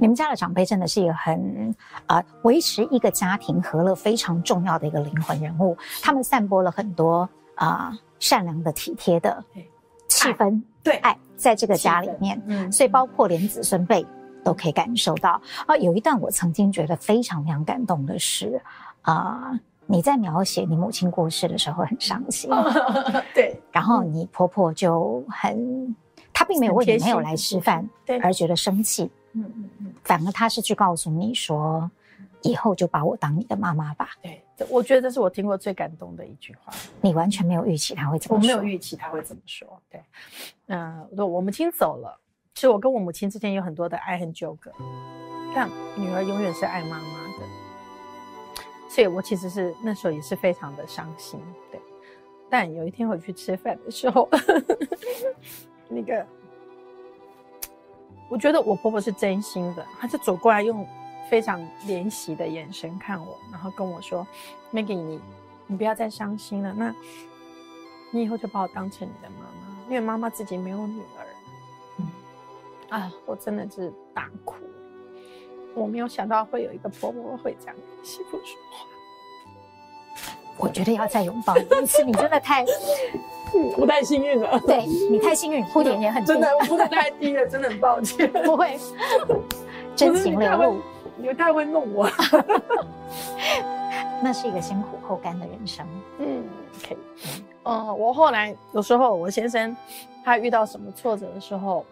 [0.00, 1.74] 你们家的长辈真的是一个很
[2.06, 5.76] 啊，维、呃、持一个家庭和乐非常重要的一个灵魂人物。
[6.02, 9.44] 他们散播了很多啊、呃、善良的、体贴的
[10.08, 12.42] 气氛，对爱，在这个家里面。
[12.46, 14.04] 嗯，所以包括连子孙辈
[14.42, 15.32] 都可以感受到。
[15.32, 18.60] 啊、呃，有一段我曾经觉得非常非常感动的是
[19.02, 19.50] 啊。
[19.52, 22.50] 呃你在描写你母亲过世的时候很伤心，
[23.32, 26.05] 对，然后你婆婆就很，她
[26.46, 31.90] 并没有为你没有来吃饭，对，而觉得生气，嗯嗯嗯，反而他是去告诉你说，
[32.42, 34.10] 以后就把我当你的妈妈吧。
[34.22, 36.72] 对，我觉得这是我听过最感动的一句话。
[37.00, 39.80] 你完全没有预期他会怎么说，我没有预期他会怎么说。
[39.90, 40.00] 对，
[40.66, 42.18] 嗯，我我母亲走了，
[42.54, 44.72] 其实我跟我母亲之间有很多的爱恨纠葛，
[45.54, 47.46] 但女儿永远是爱妈妈的。
[48.88, 51.38] 所以我其实是那时候也是非常的伤心，
[51.70, 51.78] 对。
[52.48, 54.26] 但有一天我去吃饭的时候，
[55.88, 56.26] 那个
[58.28, 60.86] 我觉得我婆婆是真心的，她就走过来用
[61.30, 64.26] 非常怜惜的眼神看我，然后跟我说
[64.72, 65.20] ：“Maggie，你
[65.66, 66.94] 你不要再伤心了，那
[68.10, 71.26] 你以后就把我当成你的妈妈，因为妈妈自己没有女儿。”
[71.98, 72.08] 嗯，
[72.88, 74.56] 啊，我真的是大哭。
[75.74, 78.86] 我没有想到会有一个婆婆会这样跟媳妇说话。
[80.58, 82.64] 我觉得要再拥抱一次，你真的太，
[83.76, 84.58] 我太幸运了。
[84.60, 86.28] 对，你太幸运，哭点也很低。
[86.32, 88.30] 真的，我哭的太低了，真的很抱歉。
[88.32, 88.78] 不会，
[89.94, 90.76] 真情流露。
[91.16, 92.08] 你太会弄我。
[94.22, 95.86] 那是一个先苦后甘的人生。
[96.18, 96.44] 嗯，
[96.86, 96.98] 可以。
[97.64, 99.76] 嗯，我后来有时候我先生
[100.24, 101.84] 他遇到什么挫折的时候，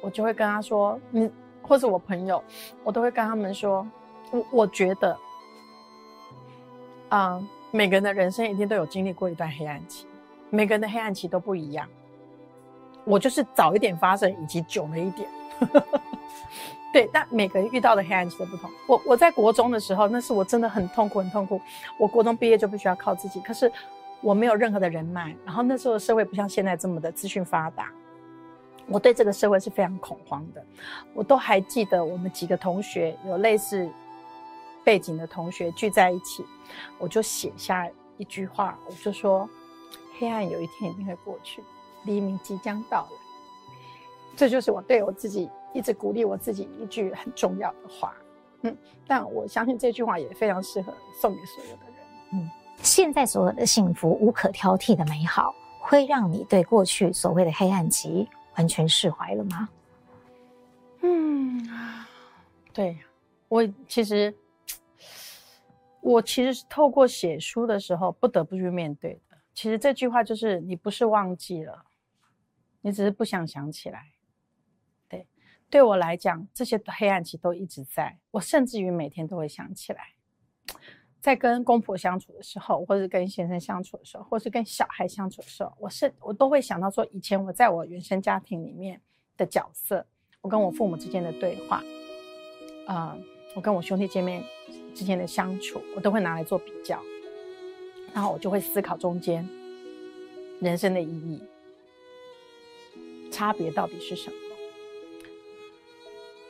[0.00, 1.30] 我就会跟他说，你。
[1.66, 2.44] 或是我朋友，
[2.82, 3.86] 我都会跟他们说，
[4.30, 5.16] 我我觉得，
[7.08, 10.06] 啊、呃，每个人的人生一定都有经历过一段黑暗期，
[10.48, 11.88] 每个人的黑暗期都不一样。
[13.02, 15.28] 我就是早一点发生，以及久了一点，
[16.94, 17.10] 对。
[17.12, 18.70] 但每个人遇到的黑暗期都不同。
[18.86, 21.60] 我我在国中的时候，那是我真的很痛苦，很痛苦。
[21.98, 23.70] 我国中毕业就必须要靠自己，可是
[24.20, 27.90] 我没有任何的人脉，然后那时候的社会不像现在这么的资讯发达。
[28.86, 30.64] 我对这个社会是非常恐慌的，
[31.12, 33.90] 我都还记得我们几个同学有类似
[34.84, 36.44] 背景的同学聚在一起，
[36.98, 39.48] 我就写下一句话，我就说：
[40.18, 41.62] 黑暗有一天一定会过去，
[42.04, 43.18] 黎明即将到来。
[44.36, 48.14] 这就是我对我自己一直鼓励我自己一句很重要的话。
[48.62, 51.94] 嗯，但我相信这句话也非常适合送给所有的人。
[52.32, 52.50] 嗯，
[52.82, 58.28] 现在所有的幸福无可挑剔的美好，会让你对过去所谓的黑暗期。
[58.56, 59.68] 完全释怀了吗？
[61.00, 61.68] 嗯，
[62.72, 62.96] 对，
[63.48, 64.32] 我其实，
[66.04, 69.38] 我其实是透过写书的时候不得不去面对的。
[69.54, 71.86] 其实这句话就是：你不是忘记了，
[72.82, 74.12] 你只是不想想起来。
[75.08, 75.26] 对，
[75.70, 80.08] 对我来讲，这些黑暗期都一直在，我甚至于每天都会想起来。
[81.22, 89.00] 在跟公婆相处的时候，或是跟先生相处的时候，或是跟小孩相处的时候，我是我都会想到说，以前我在我原生家庭里面
[89.38, 90.06] 的角色，
[90.42, 91.82] 我跟我父母之间的对话，
[92.86, 93.16] 啊、
[93.54, 94.44] 我跟我兄弟见面
[94.94, 97.02] 之间的相处，我都会拿来做比较，
[98.12, 99.48] 然后我就会思考中间
[100.60, 101.40] 人生的意义，
[103.30, 104.36] 差别到底是什么？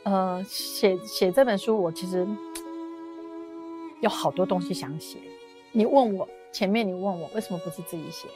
[0.05, 2.27] 呃，写写这本书，我其实。
[4.01, 5.17] 有好多东西想写，
[5.73, 8.29] 你问我前面，你问我为什么不是自己写？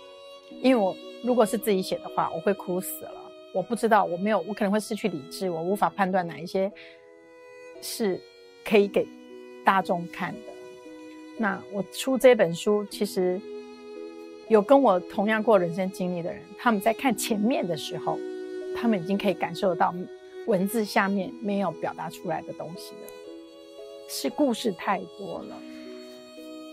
[0.63, 3.13] 因为我如果是自己写的话，我会哭死了。
[3.53, 6.73] 我不知道，我没有，我可能会失去理智，我无法判断哪一些
[7.83, 8.19] 是
[8.69, 9.07] 可以给
[9.65, 10.41] 大众看的。
[11.39, 13.41] 那我出这本书，其实
[14.49, 18.19] 有跟我同样过人生经历的人，他们在看前面的时候，
[18.77, 19.95] 他们已经可以感受到
[20.47, 23.11] 文字下面没有表达出来的东西了，
[24.09, 25.57] 是故事太多了。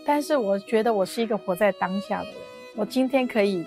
[0.05, 2.35] 但是我觉得我是一个活在当下的人，
[2.75, 3.65] 我今天可以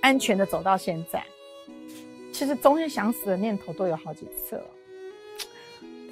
[0.00, 1.24] 安全的走到现在。
[2.32, 4.66] 其实中间想死的念头都有好几次了，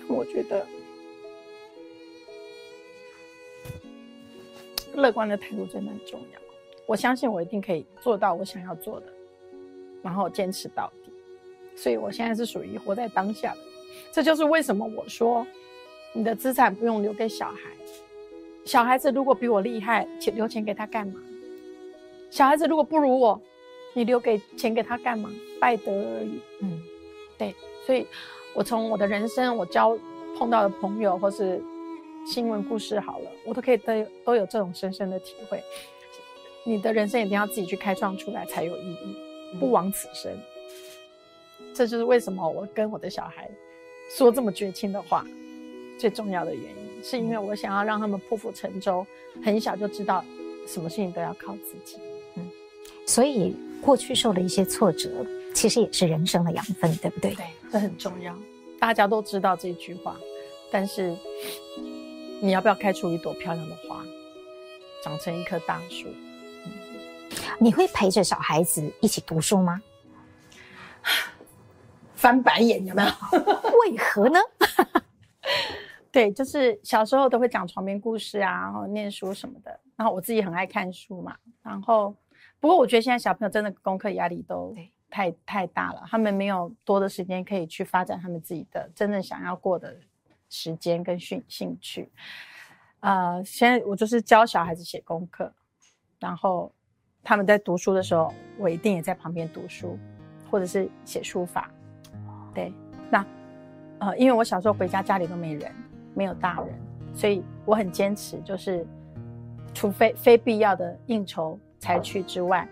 [0.08, 0.66] 但我觉得
[4.94, 6.40] 乐观的态度真的很重要。
[6.86, 9.06] 我相信我一定可以做到我想要做的，
[10.02, 11.12] 然后坚持到底。
[11.76, 13.60] 所以我现在是属于活在当下的，
[14.10, 15.46] 这就是为什么我说
[16.12, 17.70] 你的资产不用留给小孩。
[18.64, 21.20] 小孩子如果比我厉害，钱留钱给他干嘛？
[22.30, 23.40] 小孩子如果不如我，
[23.94, 25.30] 你留给钱给他干嘛？
[25.60, 26.40] 败德而已。
[26.60, 26.82] 嗯，
[27.38, 27.54] 对。
[27.86, 28.06] 所以，
[28.54, 29.96] 我从我的人生，我交
[30.38, 31.62] 碰到的朋友，或是
[32.26, 33.92] 新闻故事，好了，我都可以都
[34.24, 35.62] 都有这种深深的体会。
[36.64, 39.16] 你的人生一定要自己去开创出来才有意义，
[39.58, 40.32] 不枉此生。
[40.32, 41.74] 嗯。
[41.74, 43.50] 这就是为什么我跟我的小孩
[44.16, 45.24] 说这么绝情的话，
[45.98, 47.02] 最重要的原因。
[47.02, 49.04] 是因为我想要让他们破釜沉舟，
[49.42, 50.24] 很小就知道
[50.68, 51.98] 什么事情都要靠自己。
[52.36, 52.48] 嗯，
[53.06, 55.10] 所以过去受了一些挫折，
[55.54, 57.34] 其实也是人生的养分，对不对？
[57.34, 58.36] 对，这很重要。
[58.80, 60.16] 大家都知道这句话，
[60.70, 61.16] 但是
[62.40, 64.04] 你要不要开出一朵漂亮的花，
[65.04, 66.08] 长成一棵大树？
[66.66, 66.72] 嗯，
[67.58, 69.80] 你会陪着小孩子一起读书吗？
[72.16, 73.10] 翻白眼有没有？
[73.90, 74.38] 为何呢？
[76.10, 79.80] 对，就是小时候都会讲床边故事啊，然后念书什么的。
[79.96, 81.36] 然后我自己很爱看书嘛。
[81.62, 82.14] 然后，
[82.60, 84.74] 不过我觉得现在小朋友真的功课压力都
[85.12, 89.94] 太太大了，他们没有多的时间可以去发展他们自己的真正想要过的
[90.48, 92.10] 时间跟兴兴趣。
[93.00, 95.52] 呃，现在我就是教小孩子写功课，
[96.18, 96.72] 然后
[97.22, 99.98] 他们在读书的时候，我一定也在旁边读书，
[100.50, 101.70] 或者是写书法。
[102.54, 102.72] 对，
[103.10, 103.26] 那
[103.98, 105.70] 呃，因为我小时候回家家里都没人。
[106.14, 106.68] 没有大人，
[107.14, 108.86] 所以我很坚持，就是
[109.72, 112.68] 除非非必要的应酬才去之外，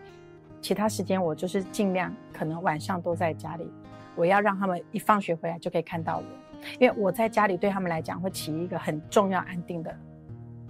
[0.61, 3.71] 其他时间我就是尽量可能晚上都在家里。
[4.17, 6.25] 我要让他们一放学回来就可以看到我，
[6.79, 9.97] 因为我在家里对他们来讲会起一个很重要、安定的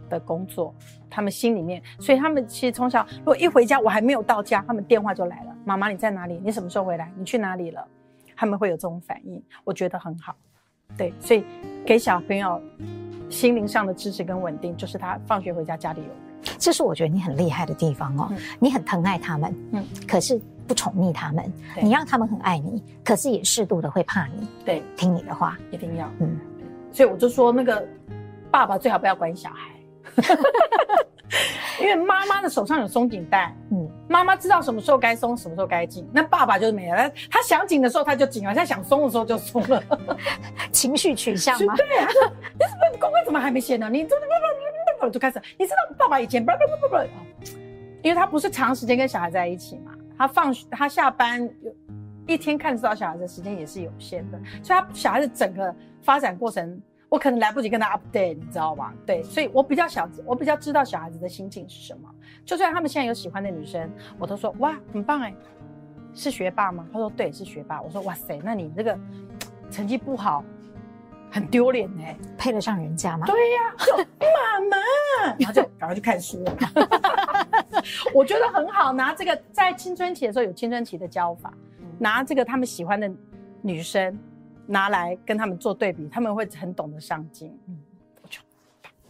[0.09, 0.75] 的工作。
[1.09, 6.41] 他们心里面，所以他们其实从小如果一回家我还没有到家，他们电话就来了：“妈妈你在哪里？
[6.45, 7.11] 你什么时候回来？
[7.17, 7.85] 你去哪里了？”
[8.37, 10.37] 他们会有这种反应，我觉得很好。
[10.97, 11.45] 对，所以
[11.85, 12.61] 给小朋友
[13.29, 16.30] 心灵上的支持跟稳定，就是他放学回家家里有。
[16.59, 18.29] 这是我觉得你很厉害的地方哦。
[18.31, 21.53] 嗯、你很疼爱他们，嗯，可是不宠溺他们。
[21.83, 24.49] 你让他们很爱你，可是也适度的会怕你。
[24.65, 26.09] 对，听你的话一定要。
[26.21, 26.39] 嗯，
[26.93, 27.87] 所以我就说，那个
[28.51, 29.71] 爸爸最好不要管小孩。
[31.81, 36.07] 因为妈妈的手上有松紧带，嗯，妈妈知道什么时候该松，什么时候该紧。
[36.13, 39.83] 那爸爸就是没了，他想紧的时候他就紧了，他想松的时候就松了，
[40.73, 41.75] 情绪取向吗？
[41.77, 42.09] 对啊，
[42.59, 43.89] 你什么功课怎么还没写呢？
[43.89, 44.17] 你这
[45.01, 45.41] 我就开始？
[45.59, 47.55] 你知道爸爸以前不不不不不，
[48.03, 51.75] 因为他不是长时间跟小孩在一起嘛，他放学他下班有
[52.27, 56.81] 一天看得到小孩的时间也是有限的，所以他小孩子整个发展过程。
[57.09, 58.95] 我可能来不及跟他 update，你知道吗？
[59.05, 62.09] 对，所以我比较小，我比较知道小孩子的心情是什么。
[62.45, 65.35] 就算他们现在有喜欢的女生，我都说哇，很棒哎，
[66.15, 66.87] 是学霸吗？
[66.93, 67.83] 他说对，是学霸。
[67.83, 68.97] 我说哇塞，那你这个
[69.73, 70.45] 成绩不好，
[71.31, 73.27] 很丢脸哎，配得上人家吗？
[73.27, 74.77] 对呀、啊， 就妈妈，
[75.39, 76.45] 然后就赶快去看书。
[78.15, 81.53] 我觉得很好，拿这个在青春期的时候有青春期的教法，
[81.99, 83.11] 拿这个他们喜欢的
[83.63, 84.19] 女生。
[84.67, 87.53] 拿来跟他们做对比，他们会很懂得上进。
[87.67, 87.77] 嗯，
[88.23, 88.41] 我就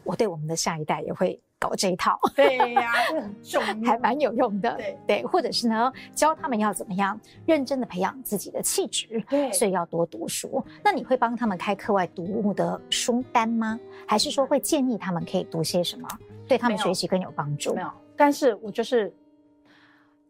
[0.05, 2.19] 我对我们的下一代也会搞这一套。
[2.35, 4.75] 对呀、啊，很重要，还蛮有用的。
[4.77, 9.23] 对对，或者是呢，教他们要怎么样认真的培养自己的气质。
[9.29, 10.65] 对，所以要多读书。
[10.83, 13.79] 那你会帮他们开课外读物的书单吗？
[14.09, 16.09] 还是说会建议他们可以读些什么，
[16.49, 17.75] 对他们学习更有帮助？
[17.75, 19.15] 没有，但是我就是。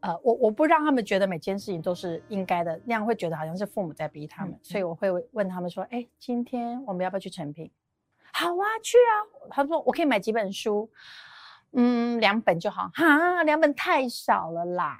[0.03, 7.71] 呃，我我不让他们觉得每件事情都是应该的，那样会觉得好像是父母在逼他们，嗯、所以我会问他们说：“哎，今天我们要不要去成品
[8.33, 9.12] ？”“好啊，去啊。”
[9.51, 10.90] 他说：“我可以买几本书
[11.73, 12.90] ？”“嗯，两本就好。
[12.95, 14.99] ”“哈，两本太少了啦。”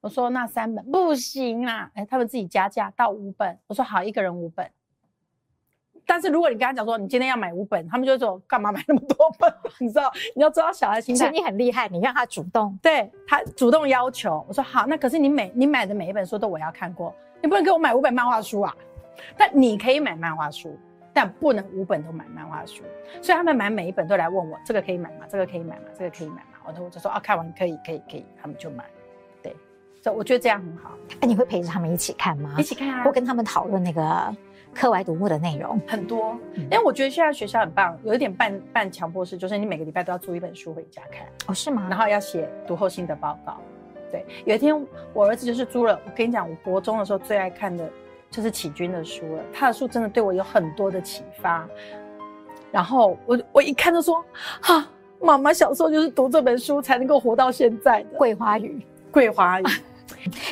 [0.00, 3.58] 我说：“那三本不行啦。”哎，他们自己加价到五本。
[3.66, 4.70] 我说：“好，一个人五本。”
[6.06, 9.52] 但是如果你跟他讲说你今天要买五本，他们就会说干嘛买那么多本？
[9.78, 11.30] 你知道，你要知道小孩心态。
[11.30, 14.44] 你很厉害，你让他主动，对他主动要求。
[14.48, 18.76] 我说好，那可是你每你买的每一本书都我要看过，你不能给我买五本漫画书啊。
[19.36, 20.76] 但你可以买漫画书，
[21.12, 22.82] 但不能五本都买漫画书。
[23.20, 25.26] 所以他们买每一本都来问我，这个可以买吗？
[25.28, 25.84] 这个可以买吗？
[25.98, 26.58] 这个可以买吗？
[26.66, 28.84] 我都我就说啊，看完可以可以可以，他们就买。
[29.42, 29.54] 对，
[30.00, 30.92] 这我觉得这样很好。
[31.20, 32.54] 哎，你会陪着他们一起看吗？
[32.58, 34.34] 一起看啊，或跟他们讨论那个
[34.74, 35.80] 课外读物的内容？
[35.88, 41.26] 很多，因为我觉得现在学校很棒，有一点半半强迫式，就是你每个礼拜都要租一本书回家看。
[41.46, 41.86] 哦，是吗？
[41.90, 43.56] 然后要写读后心得报告。
[44.12, 44.74] 对，有一天
[45.12, 47.88] 我儿子就是租了，我跟你讲，我国中的时候最爱看的
[48.30, 49.42] 就是启军的书了。
[49.52, 51.68] 他的书真的对我有很多的启发。
[52.72, 54.24] 然后我我一看就说，
[54.60, 54.90] 哈、啊，
[55.20, 58.80] 妈妈小时候就是读这本书才能够活到现在的《桂花雨》。
[59.12, 59.64] 桂花雨，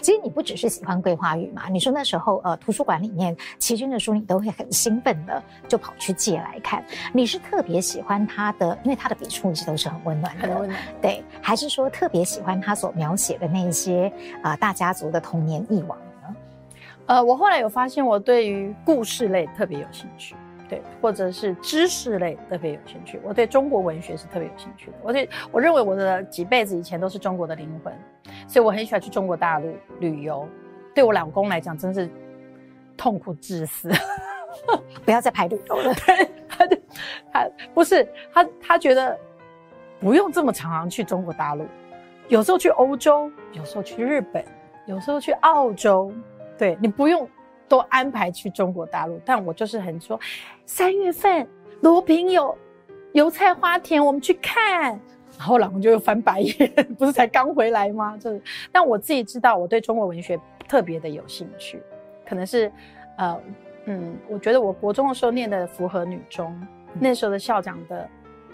[0.02, 1.68] 其实你不只是喜欢《桂花雨》嘛？
[1.68, 6.84] 你说那时候呃，图书馆里面齐军的书，你都会很兴奋的就跑去借来看。
[7.12, 10.76] 你是特别喜欢他的，因为他的笔触一直都是很温暖的，很温暖。
[11.00, 14.12] 对，还是说特别喜欢他所描写的那些
[14.42, 16.04] 啊、呃、大家族的童年忆往呢？
[17.08, 20.36] 呃，我后来有发现，我对于故事类特别有兴趣。
[20.68, 23.18] 对，或者是知识类特别有兴趣。
[23.24, 24.98] 我对中国文学是特别有兴趣的。
[25.02, 27.90] 我对，我认为我的几辈子以前都是中国的灵魂，
[28.46, 30.46] 所以我很喜欢去中国大陆旅游。
[30.94, 32.06] 对我老公来讲，真是
[32.98, 33.90] 痛苦至死。
[35.06, 35.94] 不要再排旅游了。
[36.04, 36.76] 对，他就
[37.32, 39.18] 他不是他，他觉得
[39.98, 41.64] 不用这么常常去中国大陆，
[42.28, 44.44] 有时候去欧洲，有时候去日本，
[44.84, 46.12] 有时候去澳洲。
[46.58, 47.28] 对，你不用。
[47.70, 50.18] 都安排去中国大陆，但我就是很说，
[50.64, 51.46] 三月份
[51.82, 52.56] 罗平有
[53.12, 54.98] 油菜花田，我们去看。
[55.36, 58.16] 然后老公就又翻白眼， 不是才刚回来吗？
[58.16, 58.40] 就是，
[58.72, 61.82] 但我自己知道，我对中国文学特别的有兴趣，
[62.26, 62.72] 可能是，
[63.18, 63.38] 呃，
[63.84, 66.50] 嗯，我觉得我国中的时候念的符合女中，
[66.94, 68.08] 嗯、那时候的校长的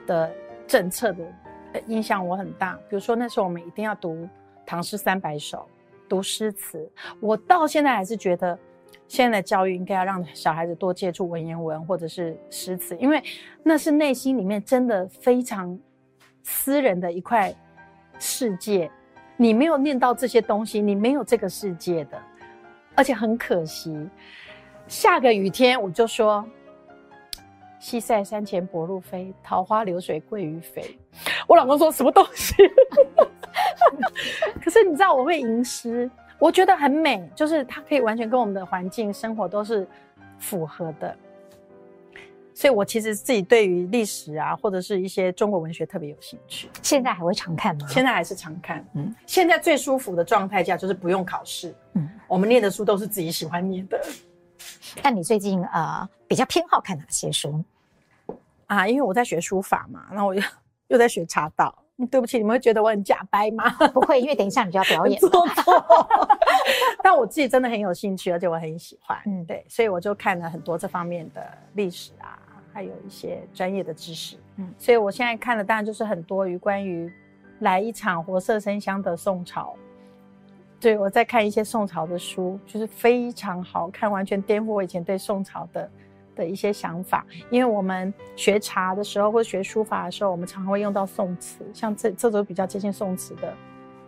[0.09, 0.33] 的
[0.67, 2.73] 政策的影响我很大。
[2.89, 4.29] 比如说那时候我们一定要读
[4.67, 5.69] 唐诗三百首，
[6.09, 6.91] 读诗词，
[7.21, 8.59] 我到现在还是觉得。
[9.07, 13.23] 现在的教育应该要让小孩子多接触文言文或者是诗词，因为
[13.63, 15.79] 那是内心里面真的非常
[16.43, 17.55] 私人的一块
[18.19, 18.91] 世界。
[19.37, 22.19] 你没有念到这些东西，你没有这个世界的，
[22.95, 23.95] 而且很可惜。
[24.89, 26.45] 下个雨天，我就说
[27.79, 30.99] ：“西塞山前柏鹭飞，桃花流水鳜鱼肥。
[31.47, 32.55] ”我老公说什么东西？
[34.63, 36.11] 可是你知道我会吟诗。
[36.39, 39.87] 我觉得很美，就是它可以完全跟我们的环境生活都是
[40.39, 41.17] 符合的，
[42.53, 46.69] 所以我其实自己对于历史啊，或者是一些中国文学特别有兴趣。
[46.83, 47.87] 现在还会常看吗？
[47.89, 48.85] 现在还是常看。
[48.95, 51.75] 嗯，现在最舒服的状态下就是不用考试。
[51.95, 53.99] 嗯，我们念的书都是自己喜欢念的。
[55.03, 57.65] 那你最近呃比较偏好看哪些书
[58.67, 58.87] 啊？
[58.87, 60.43] 因为我在学书法嘛，然后我又
[60.89, 61.75] 又在学茶道。
[62.11, 63.71] 对不起，你们会觉得我很假掰吗？
[63.95, 65.19] 不会，因为等一下你就要表演。
[65.21, 66.09] 做错。
[67.03, 69.17] 但我自己真的很有兴趣，而且我很喜欢。
[69.27, 72.37] 嗯，对，所以我就看了很多这方面的历史啊，
[72.73, 74.37] 还有一些专业的知识。
[74.57, 77.13] 嗯，所以我现在看的当然就是很多于关于
[77.61, 79.77] 来一场活色生香的宋朝。
[80.81, 85.89] 对，我在看一些宋朝的书，就是非常好看，完全颠覆我以前对宋朝的。
[86.35, 93.55] 的一些想法，因为我们学茶的时候或者学书法的时候，我们常常会用到宋词，像这这种比较接近宋词的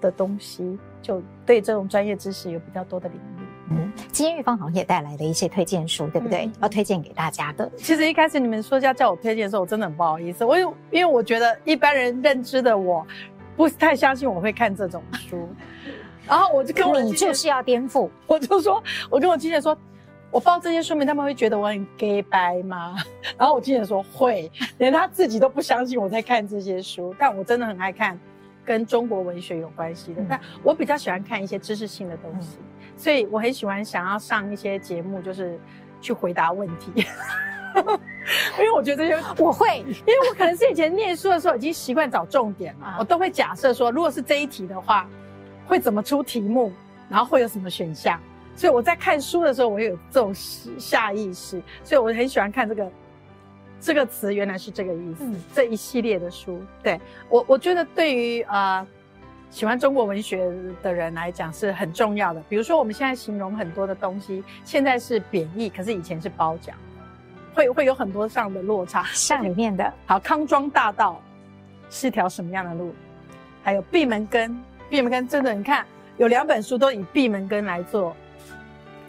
[0.00, 3.46] 的东西，就对这种专业知识有比较多的领域。
[3.70, 6.46] 嗯，今天玉芳好像也带来了一些推荐书，对不对？
[6.46, 7.70] 嗯、要推荐给大家的。
[7.76, 13.04] 其实一开始你们说要叫我推荐的时候，我真的很不好意思，我因为我觉得一般人认知的我，
[13.56, 15.48] 不太相信我会看这种书，
[16.28, 19.76] 然后我就跟我你就是要颠覆，我就说，我跟我经纪人说。
[20.36, 22.94] 我放这些书名，他们会觉得我很 gay 掰吗？
[23.38, 27.14] 然后我经常说会， 连他自己都不相信我在看这些书。
[27.18, 28.20] 但我真的很爱看
[28.62, 32.58] 跟中国文学有关系的，但我比较喜欢看一些知识性的东西，
[32.98, 35.58] 所以我很喜欢想要上一些节目，就是
[36.02, 36.92] 去回答问题。
[38.58, 45.08] 因为我觉得这些我会，因为我可能是以前念书的时候已经习惯找重点了，我都会假设说，如果是这一题的话，
[45.66, 46.70] 会怎么出题目，
[47.08, 48.20] 然后会有什么选项。
[48.56, 52.90] 所以我在看书的时候，我也有这种下意识，所以我很喜欢看这个
[53.78, 55.24] 这个词原来是这个意思。
[55.24, 56.98] 嗯、这一系列的书，对
[57.28, 58.84] 我我觉得对于呃
[59.50, 60.50] 喜欢中国文学
[60.82, 62.42] 的人来讲是很重要的。
[62.48, 66.74] 比如说我们现在形容很多的东西，现在是贬义，可是以前是褒奖，
[67.54, 69.04] 会会有很多上的落差。
[69.12, 71.20] 像里面的，好，康庄大道
[71.90, 72.94] 是条什么样的路？
[73.62, 75.84] 还有闭门羹，闭门羹真的，你看
[76.16, 78.16] 有两本书都以闭门羹来做。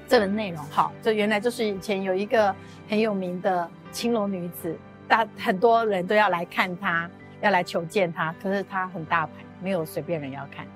[0.08, 2.56] 这个内容好，就原来就是以前有一个
[2.88, 4.78] 很有名的青楼女子，
[5.08, 7.10] 大很多人都要来看她，
[7.42, 10.72] 要来求见她，可是她很大牌，没有随便人要看的。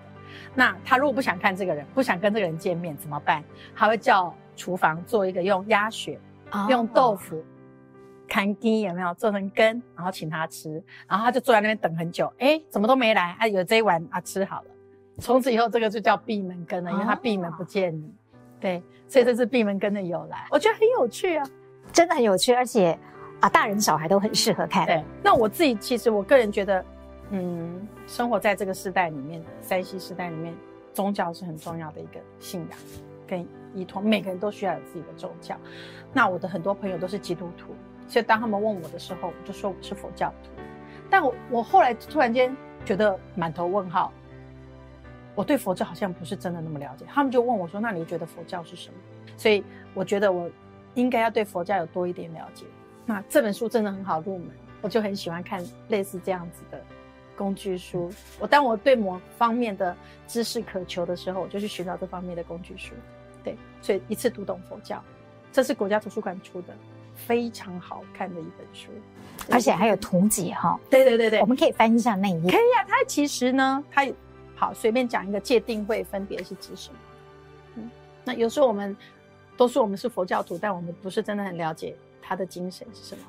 [0.54, 3.44] 那她如果不想看这个人，不想跟这个人见面怎么办？
[3.76, 6.20] 她会叫厨房做一个用鸭血、
[6.52, 7.44] 哦、用豆腐
[8.28, 13.36] 砍鸡有没有做成羹，然后请他吃，然后他就坐在那边等很久，哎，怎么都没来？
[13.40, 14.68] 啊，有这一碗啊，吃好了。
[15.20, 18.14] 从此以后这个就叫闭门羹了，因为他闭门不见你。
[18.62, 21.46] 对，所以这是闭门羹的由来，我觉得很有趣啊，
[21.92, 22.98] 真的很有趣，而且
[23.40, 24.86] 啊，大人小孩都很适合看。
[24.86, 26.86] 对，那我自己其实我个人觉得，
[27.32, 30.56] 嗯，生活在这个时代里面山西时代里面，
[30.94, 32.80] 宗教是很重要的一个信仰
[33.28, 35.58] 跟依托，每个人都需要有自己的宗教。
[36.14, 37.74] 那我的很多朋友都是基督徒，
[38.08, 40.52] 所以当他们问我的时候，我就说我是佛教徒。
[41.10, 42.56] 但我我后来突然间
[42.86, 44.14] 觉得满头问号。
[45.34, 48.96] 我对佛教好像不是真的那么了解，他们就问我说：“那你觉得佛教是什么？”
[49.38, 49.64] 所以
[49.94, 50.50] 我觉得我
[50.94, 52.66] 应该要对佛教有多一点了解。
[53.06, 54.50] 那这本书真的很好入门，
[54.82, 56.80] 我就很喜欢看类似这样子的
[57.38, 58.12] 工具书。
[58.40, 59.96] 我当我对某方面的
[60.28, 62.94] 知识渴求的时候，我就去寻找这方面的工具书。
[63.44, 65.02] 对，所以一次读懂佛教，
[65.52, 66.74] 这是国家图书馆出的
[67.16, 68.92] 非常好看的一本书，
[69.50, 70.80] 而且还有图解哈。
[70.90, 72.52] 对对对对，我们可以翻一下那一页。
[72.52, 74.06] 可以啊，它其实呢，它。
[74.62, 77.00] 好，随便讲一个界定会分别是指什么？
[77.78, 77.90] 嗯，
[78.24, 78.96] 那有时候我们
[79.58, 83.24] 都说我们是佛教徒，但我们不是真的很了解他的精神是什么。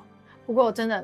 [0.45, 1.03] 不过真的，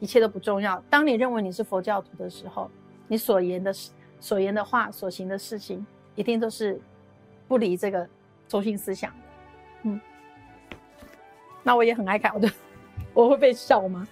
[0.00, 0.82] 一切都不重要。
[0.90, 2.68] 当你认为你是佛教徒的时候，
[3.06, 3.72] 你所言的、
[4.18, 5.86] 所言的话、所行的事情，
[6.16, 6.80] 一定都是
[7.46, 8.04] 不离这个
[8.48, 9.16] 中心思想的。
[9.84, 10.00] 嗯，
[11.62, 12.48] 那我也很爱看，我就
[13.14, 14.08] 我会被笑吗？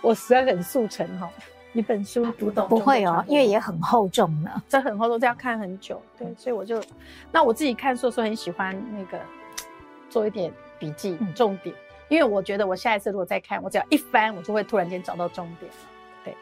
[0.00, 1.28] 我实在很速成哈。
[1.72, 4.50] 一本书读懂不会哦，因为也很厚重呢。
[4.68, 6.00] 这很厚重，这要看很久。
[6.18, 6.82] 对，所以我就，
[7.30, 9.18] 那我自己看书的时候很喜欢那个
[10.08, 11.74] 做一点笔记，重点。
[12.08, 15.70] 因为我觉得我下一次如果再看，我只要一翻，我就会突然间找到重点。
[16.24, 16.34] 对，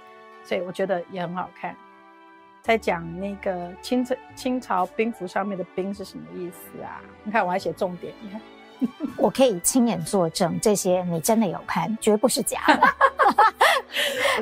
[0.42, 1.76] 所以我觉得也很好看。
[2.62, 7.00] 在讲那个清朝清朝兵符上面的“兵”是什么意思啊？
[7.22, 8.40] 你看我还写重点，你看。
[9.18, 12.80] 我可以亲眼作证，这些你真的有看，绝不是假的。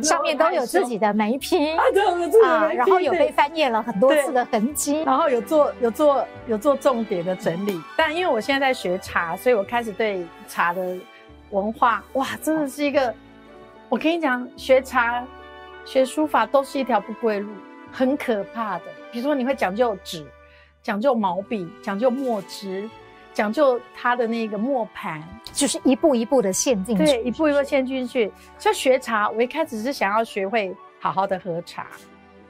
[0.02, 7.80] 上面都有自己的眉批啊，然后有被翻页了很多次的痕迹，然后有做有做有做重点的整理。
[7.96, 10.96] 但因为我现在在学茶，所以我开始对茶的
[11.50, 13.14] 文化，哇，真的是一个，
[13.88, 15.24] 我跟你讲，学茶
[15.84, 17.50] 学书法都是一条不归路，
[17.92, 18.84] 很可怕的。
[19.12, 20.26] 比如说你会讲究纸，
[20.82, 22.88] 讲究毛笔，讲究墨汁。
[23.36, 25.22] 讲究它的那个磨盘，
[25.52, 27.04] 就是一步一步的陷进去。
[27.04, 28.32] 对，一步一步陷进去。
[28.58, 31.86] 像学茶，我一开始是想要学会好好的喝茶。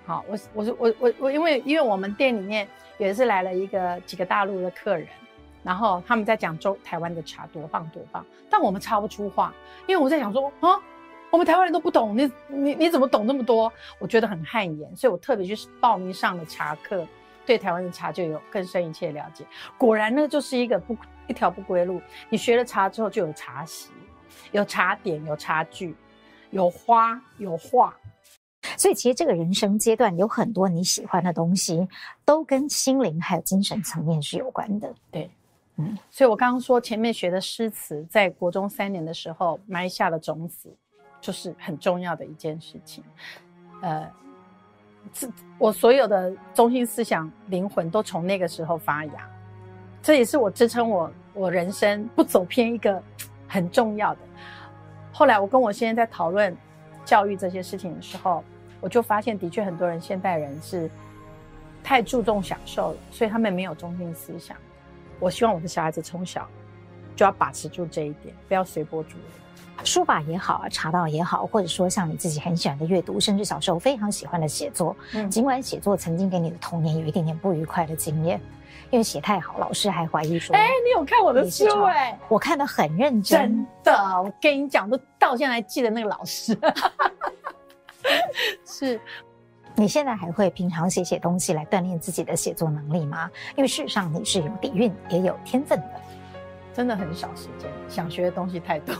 [0.07, 2.69] 好，我我是我我我，因为因为我们店里面
[2.99, 5.09] 也是来了一个几个大陆的客人，
[5.65, 9.53] 然后他们在讲中台湾的茶多棒多棒，但我们插不出话，
[9.89, 10.81] 因为我在想说啊，
[11.33, 13.73] 我们台湾人都不懂，你你你怎么懂那么多？
[13.99, 17.05] 我觉得很汗颜，所以我特别去报名上了茶课。
[17.47, 19.47] 对台湾的茶就有更深一切了解，
[19.79, 20.97] 果然呢，就是一个不
[21.29, 22.03] 一条不归路。
[22.29, 23.91] 你学了茶之后，就有茶席，
[24.51, 25.95] 有茶点，有茶具，
[26.51, 27.97] 有花，有画。
[28.77, 31.87] 所以其实这个人生阶段有很多你喜欢的东西，
[32.25, 34.93] 都跟心灵还有精神层面是有关的。
[35.13, 35.31] 对，
[35.77, 40.69] 嗯，所以我刚刚说前面学的诗词，在国中三年的时候埋下了种子，
[41.21, 43.05] 就是很重要的一件事情。
[43.83, 44.11] 呃。
[45.13, 45.29] 这
[45.59, 49.29] 我所有的中心思想、灵魂都从那个时候发芽，
[50.03, 53.03] 这也是我支撑我我人生不走偏一个
[53.49, 54.21] 很重要的。
[55.13, 56.55] 后来我跟我先生在讨论
[57.05, 58.45] 教育这些事情的时候，
[58.81, 60.91] 我就发现，的确很多人现代人是
[61.83, 64.57] 太注重享受了，所以他们没有中心思想。
[65.19, 66.47] 我希望我的小孩子从小
[67.15, 69.27] 就要把持住这一点，不要随波逐流。
[69.85, 74.97] 书法也好，茶道也好，或者说像你自己很喜欢的阅读，甚至小时候非常喜欢的写作。
[75.13, 78.41] 嗯，尽管写作曾经给你的童年有一点点不愉快的经验，
[78.91, 81.65] 因为写太好，老师还怀疑说：“哎，你有看我的书？
[81.85, 86.59] 哎，我看的很认真。”真的，我跟你讲，都到现在还记得那个老师。
[88.65, 89.01] 是，
[89.75, 93.31] 你现在还会平常写写东西来锻炼自己的写作能力吗？
[93.57, 96.01] 因为事实上你是有底蕴，也有天分的。
[96.73, 98.95] 真的很少时间，想学的东西太多。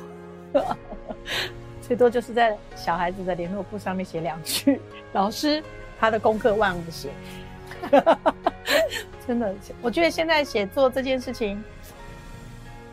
[1.83, 4.81] 最多就是在小孩子的联络簿上面写两句，
[5.13, 5.63] 老师
[6.01, 7.11] 他的功课忘了写。
[9.27, 11.63] 真的，我觉得现在写作这件事情，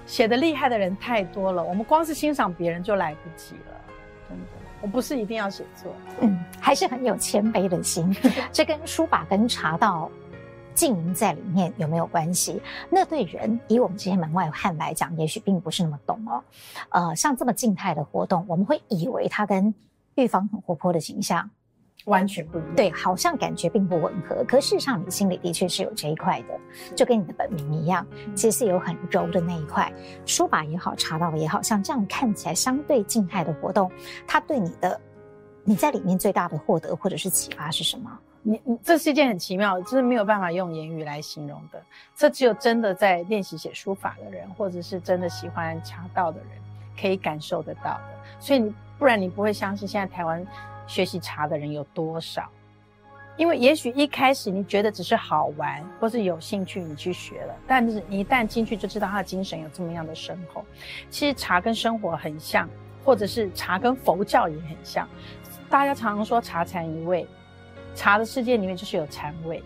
[0.06, 3.82] 写得厉害的人太多了，我们光是欣赏别人就来不及了。
[4.28, 4.46] 真的，
[4.82, 8.16] 我不是一定要写作，嗯，还是很有谦卑的心。
[8.52, 10.10] 这跟书法跟茶道。
[10.76, 12.62] 经营在里面有没有关系？
[12.90, 16.44] 那对人以我们这些门外汉来讲，也许并不是那么懂哦。
[16.90, 19.74] 呃，像这么静态的活动，我们会以为它跟
[20.16, 21.50] 预防很活泼的形象
[22.06, 22.76] 完全不一样。
[22.76, 24.44] 对，好像感觉并不吻合。
[24.46, 26.60] 可事实上，你心里的确是有这一块的，
[26.96, 28.06] 就跟你的本名一样，
[28.36, 29.92] 其实是有很柔的那一块。
[30.26, 33.92] 书法也好，茶道也好，像这样看起来相对静态的活动，
[34.28, 35.00] 它对你的
[35.64, 38.12] 你在里面最大的获得或者是启发是什么？
[38.44, 41.82] 你你这是一件很奇妙，就是没有办法用言语来形容的。
[42.16, 46.50] 这只有真的在练习写书法的人，或者是真的喜欢茶道的人，
[47.00, 48.10] 可以感受得到的。
[48.40, 50.46] 所以你不然你不会相信现在台湾
[50.86, 52.48] 学习茶的人有多少。
[53.36, 60.64] 因为也许一开始你觉得只是好玩，或是有兴趣你去学了，但是一旦进去就知道他的精神有这么样的深厚。
[61.10, 62.70] 其实茶跟生活很像，
[63.04, 65.10] 或者是茶跟佛教也很像。
[65.68, 67.26] 大家常常说茶禅一味，
[67.96, 69.62] 茶的世界里面就是有禅味。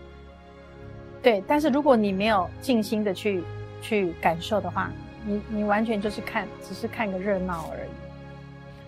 [1.22, 3.42] 对，但是如果你没有静心的去
[3.82, 4.90] 去感受的话，
[5.24, 7.88] 你你完全就是看，只是看个热闹而已。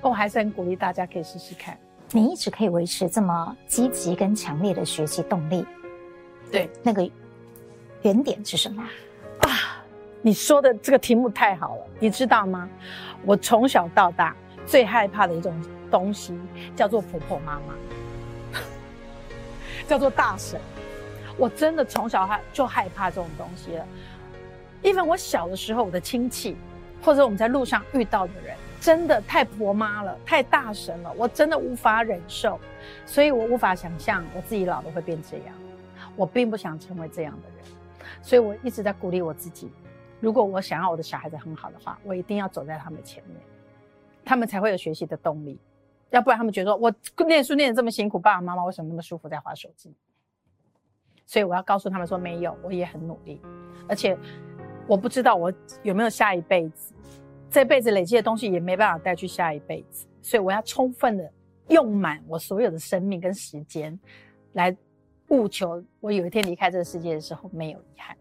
[0.01, 1.77] 我还是很鼓励大家可以试试看。
[2.13, 5.65] 你一直可以维持这么积极跟强烈的学习动力，
[6.51, 7.09] 对，那个
[8.03, 8.83] 原点是什么
[9.41, 9.83] 啊？
[10.23, 12.69] 你说的这个题目太好了，你知道吗？
[13.25, 14.35] 我从小到大
[14.67, 15.55] 最害怕的一种
[15.91, 16.39] 东西
[16.75, 17.75] 叫做婆婆妈妈，
[19.91, 20.61] 叫做大神。
[21.37, 23.85] 我真的从小害就害怕这种东西了。
[24.83, 26.57] 因为我小的时候，我的亲戚
[27.03, 28.57] 或者我们在路上遇到的人。
[28.81, 32.59] 真的太婆妈了，太大神了，我真的无法忍受，
[33.05, 35.55] 所以我无法想象我自己老了会变这样。
[36.17, 37.77] 我并不想成为这样的人，
[38.23, 39.71] 所以我一直在鼓励我自己。
[40.19, 43.37] 如果我想要我的小孩子很好的话，我一定要走在他们前面，
[44.25, 45.59] 他们才会有学习的动力。
[46.11, 46.93] 要不然他们觉得我
[47.27, 49.95] 念书念得这么辛苦，爸爸妈妈为什么那么舒服在划手机？
[51.25, 53.41] 所以我要告诉他们说，没有，我也很努力，
[53.89, 54.19] 而且
[54.89, 55.53] 我不知道我
[55.83, 56.93] 有没有下一辈子。
[57.49, 61.33] 这辈子累积的东西也没办法带去下一辈子，所以我要充分的
[61.69, 63.99] 用满我所有的生命跟时间，
[64.53, 64.77] 来
[65.29, 68.17] 务求我有一天离开这个世界的时候没有遗憾。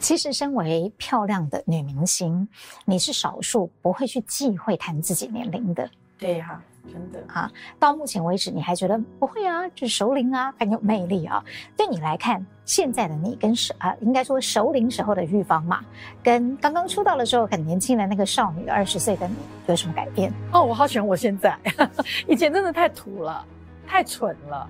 [0.00, 2.48] 其实，身为漂亮的女明星，
[2.84, 5.88] 你是少数不会去忌讳谈自己年龄的。
[6.18, 6.64] 对呀、啊。
[6.92, 9.68] 真的啊，到目前为止你还觉得不会啊？
[9.68, 11.44] 就是熟龄啊，很有魅力啊。
[11.76, 15.84] 对你来看，现在的你跟熟啊，应该说熟龄时候的玉芳嘛，
[16.22, 19.34] 跟刚刚出道的时候很年轻的那个少女二十岁的你
[19.66, 20.32] 有什么改变？
[20.52, 21.58] 哦，我好喜欢我现在，
[22.26, 23.44] 以前真的太土了，
[23.86, 24.68] 太蠢了，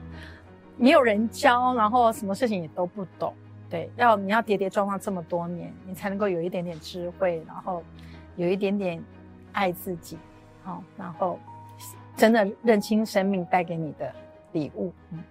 [0.76, 3.32] 没有人教，然后什么事情也都不懂。
[3.68, 7.82] 对，要你要跌跌撞撞这么多年，你才能够有一点点智慧，然后
[8.36, 9.02] 有一点点
[9.52, 10.16] 爱自己，
[10.62, 11.38] 好，然后。
[12.16, 14.10] 真的认清生命带给你的
[14.52, 15.22] 礼物，嗯，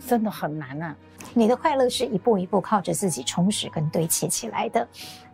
[0.00, 0.96] 真的很难啊。
[1.32, 4.88] 你的快乐是一步一步靠着自己充实跟堆砌起来的，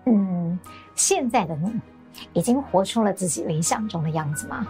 [0.05, 0.59] 嗯，
[0.95, 1.81] 现在的你
[2.35, 4.67] 已经活出了自己理想中的样子吗？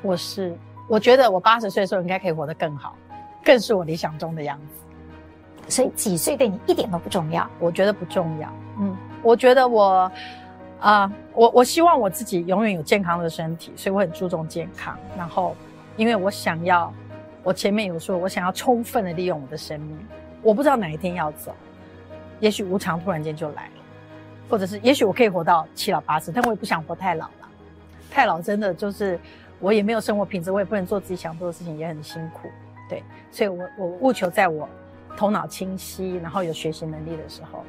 [0.00, 0.56] 我是，
[0.88, 2.96] 我觉得我八十岁的时候应该可以活得更好，
[3.44, 4.82] 更是我理想中的样子。
[5.68, 7.48] 所以几岁对你一点都不重要？
[7.60, 8.52] 我觉得不重要。
[8.78, 10.10] 嗯，我觉得我。
[10.82, 14.98] 啊，我我希望我自己永远有健康的身体，所以我很注重健康。
[15.16, 15.54] 然后，
[15.96, 16.92] 因为我想要，
[17.44, 19.96] 我前面有说，我想要充分的利用我的生命。
[20.42, 21.54] 我不知道哪一天要走，
[22.40, 23.72] 也许无常突然间就来了，
[24.50, 27.48] 或者是也许我可以活到七老八十，但我也不想活太老了。
[28.10, 29.20] 太老真的就是
[29.60, 32.50] 我也没有生活品质，我也不能做自己想做的事情，也很辛苦。
[32.88, 34.68] 对，所以我我务求在我
[35.16, 37.62] 头脑清晰，然后有学习能力的时候，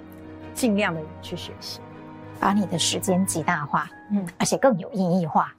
[0.55, 1.79] 尽量的去学习。
[2.43, 5.55] 把你的时间极大化，嗯，而且更有意义化。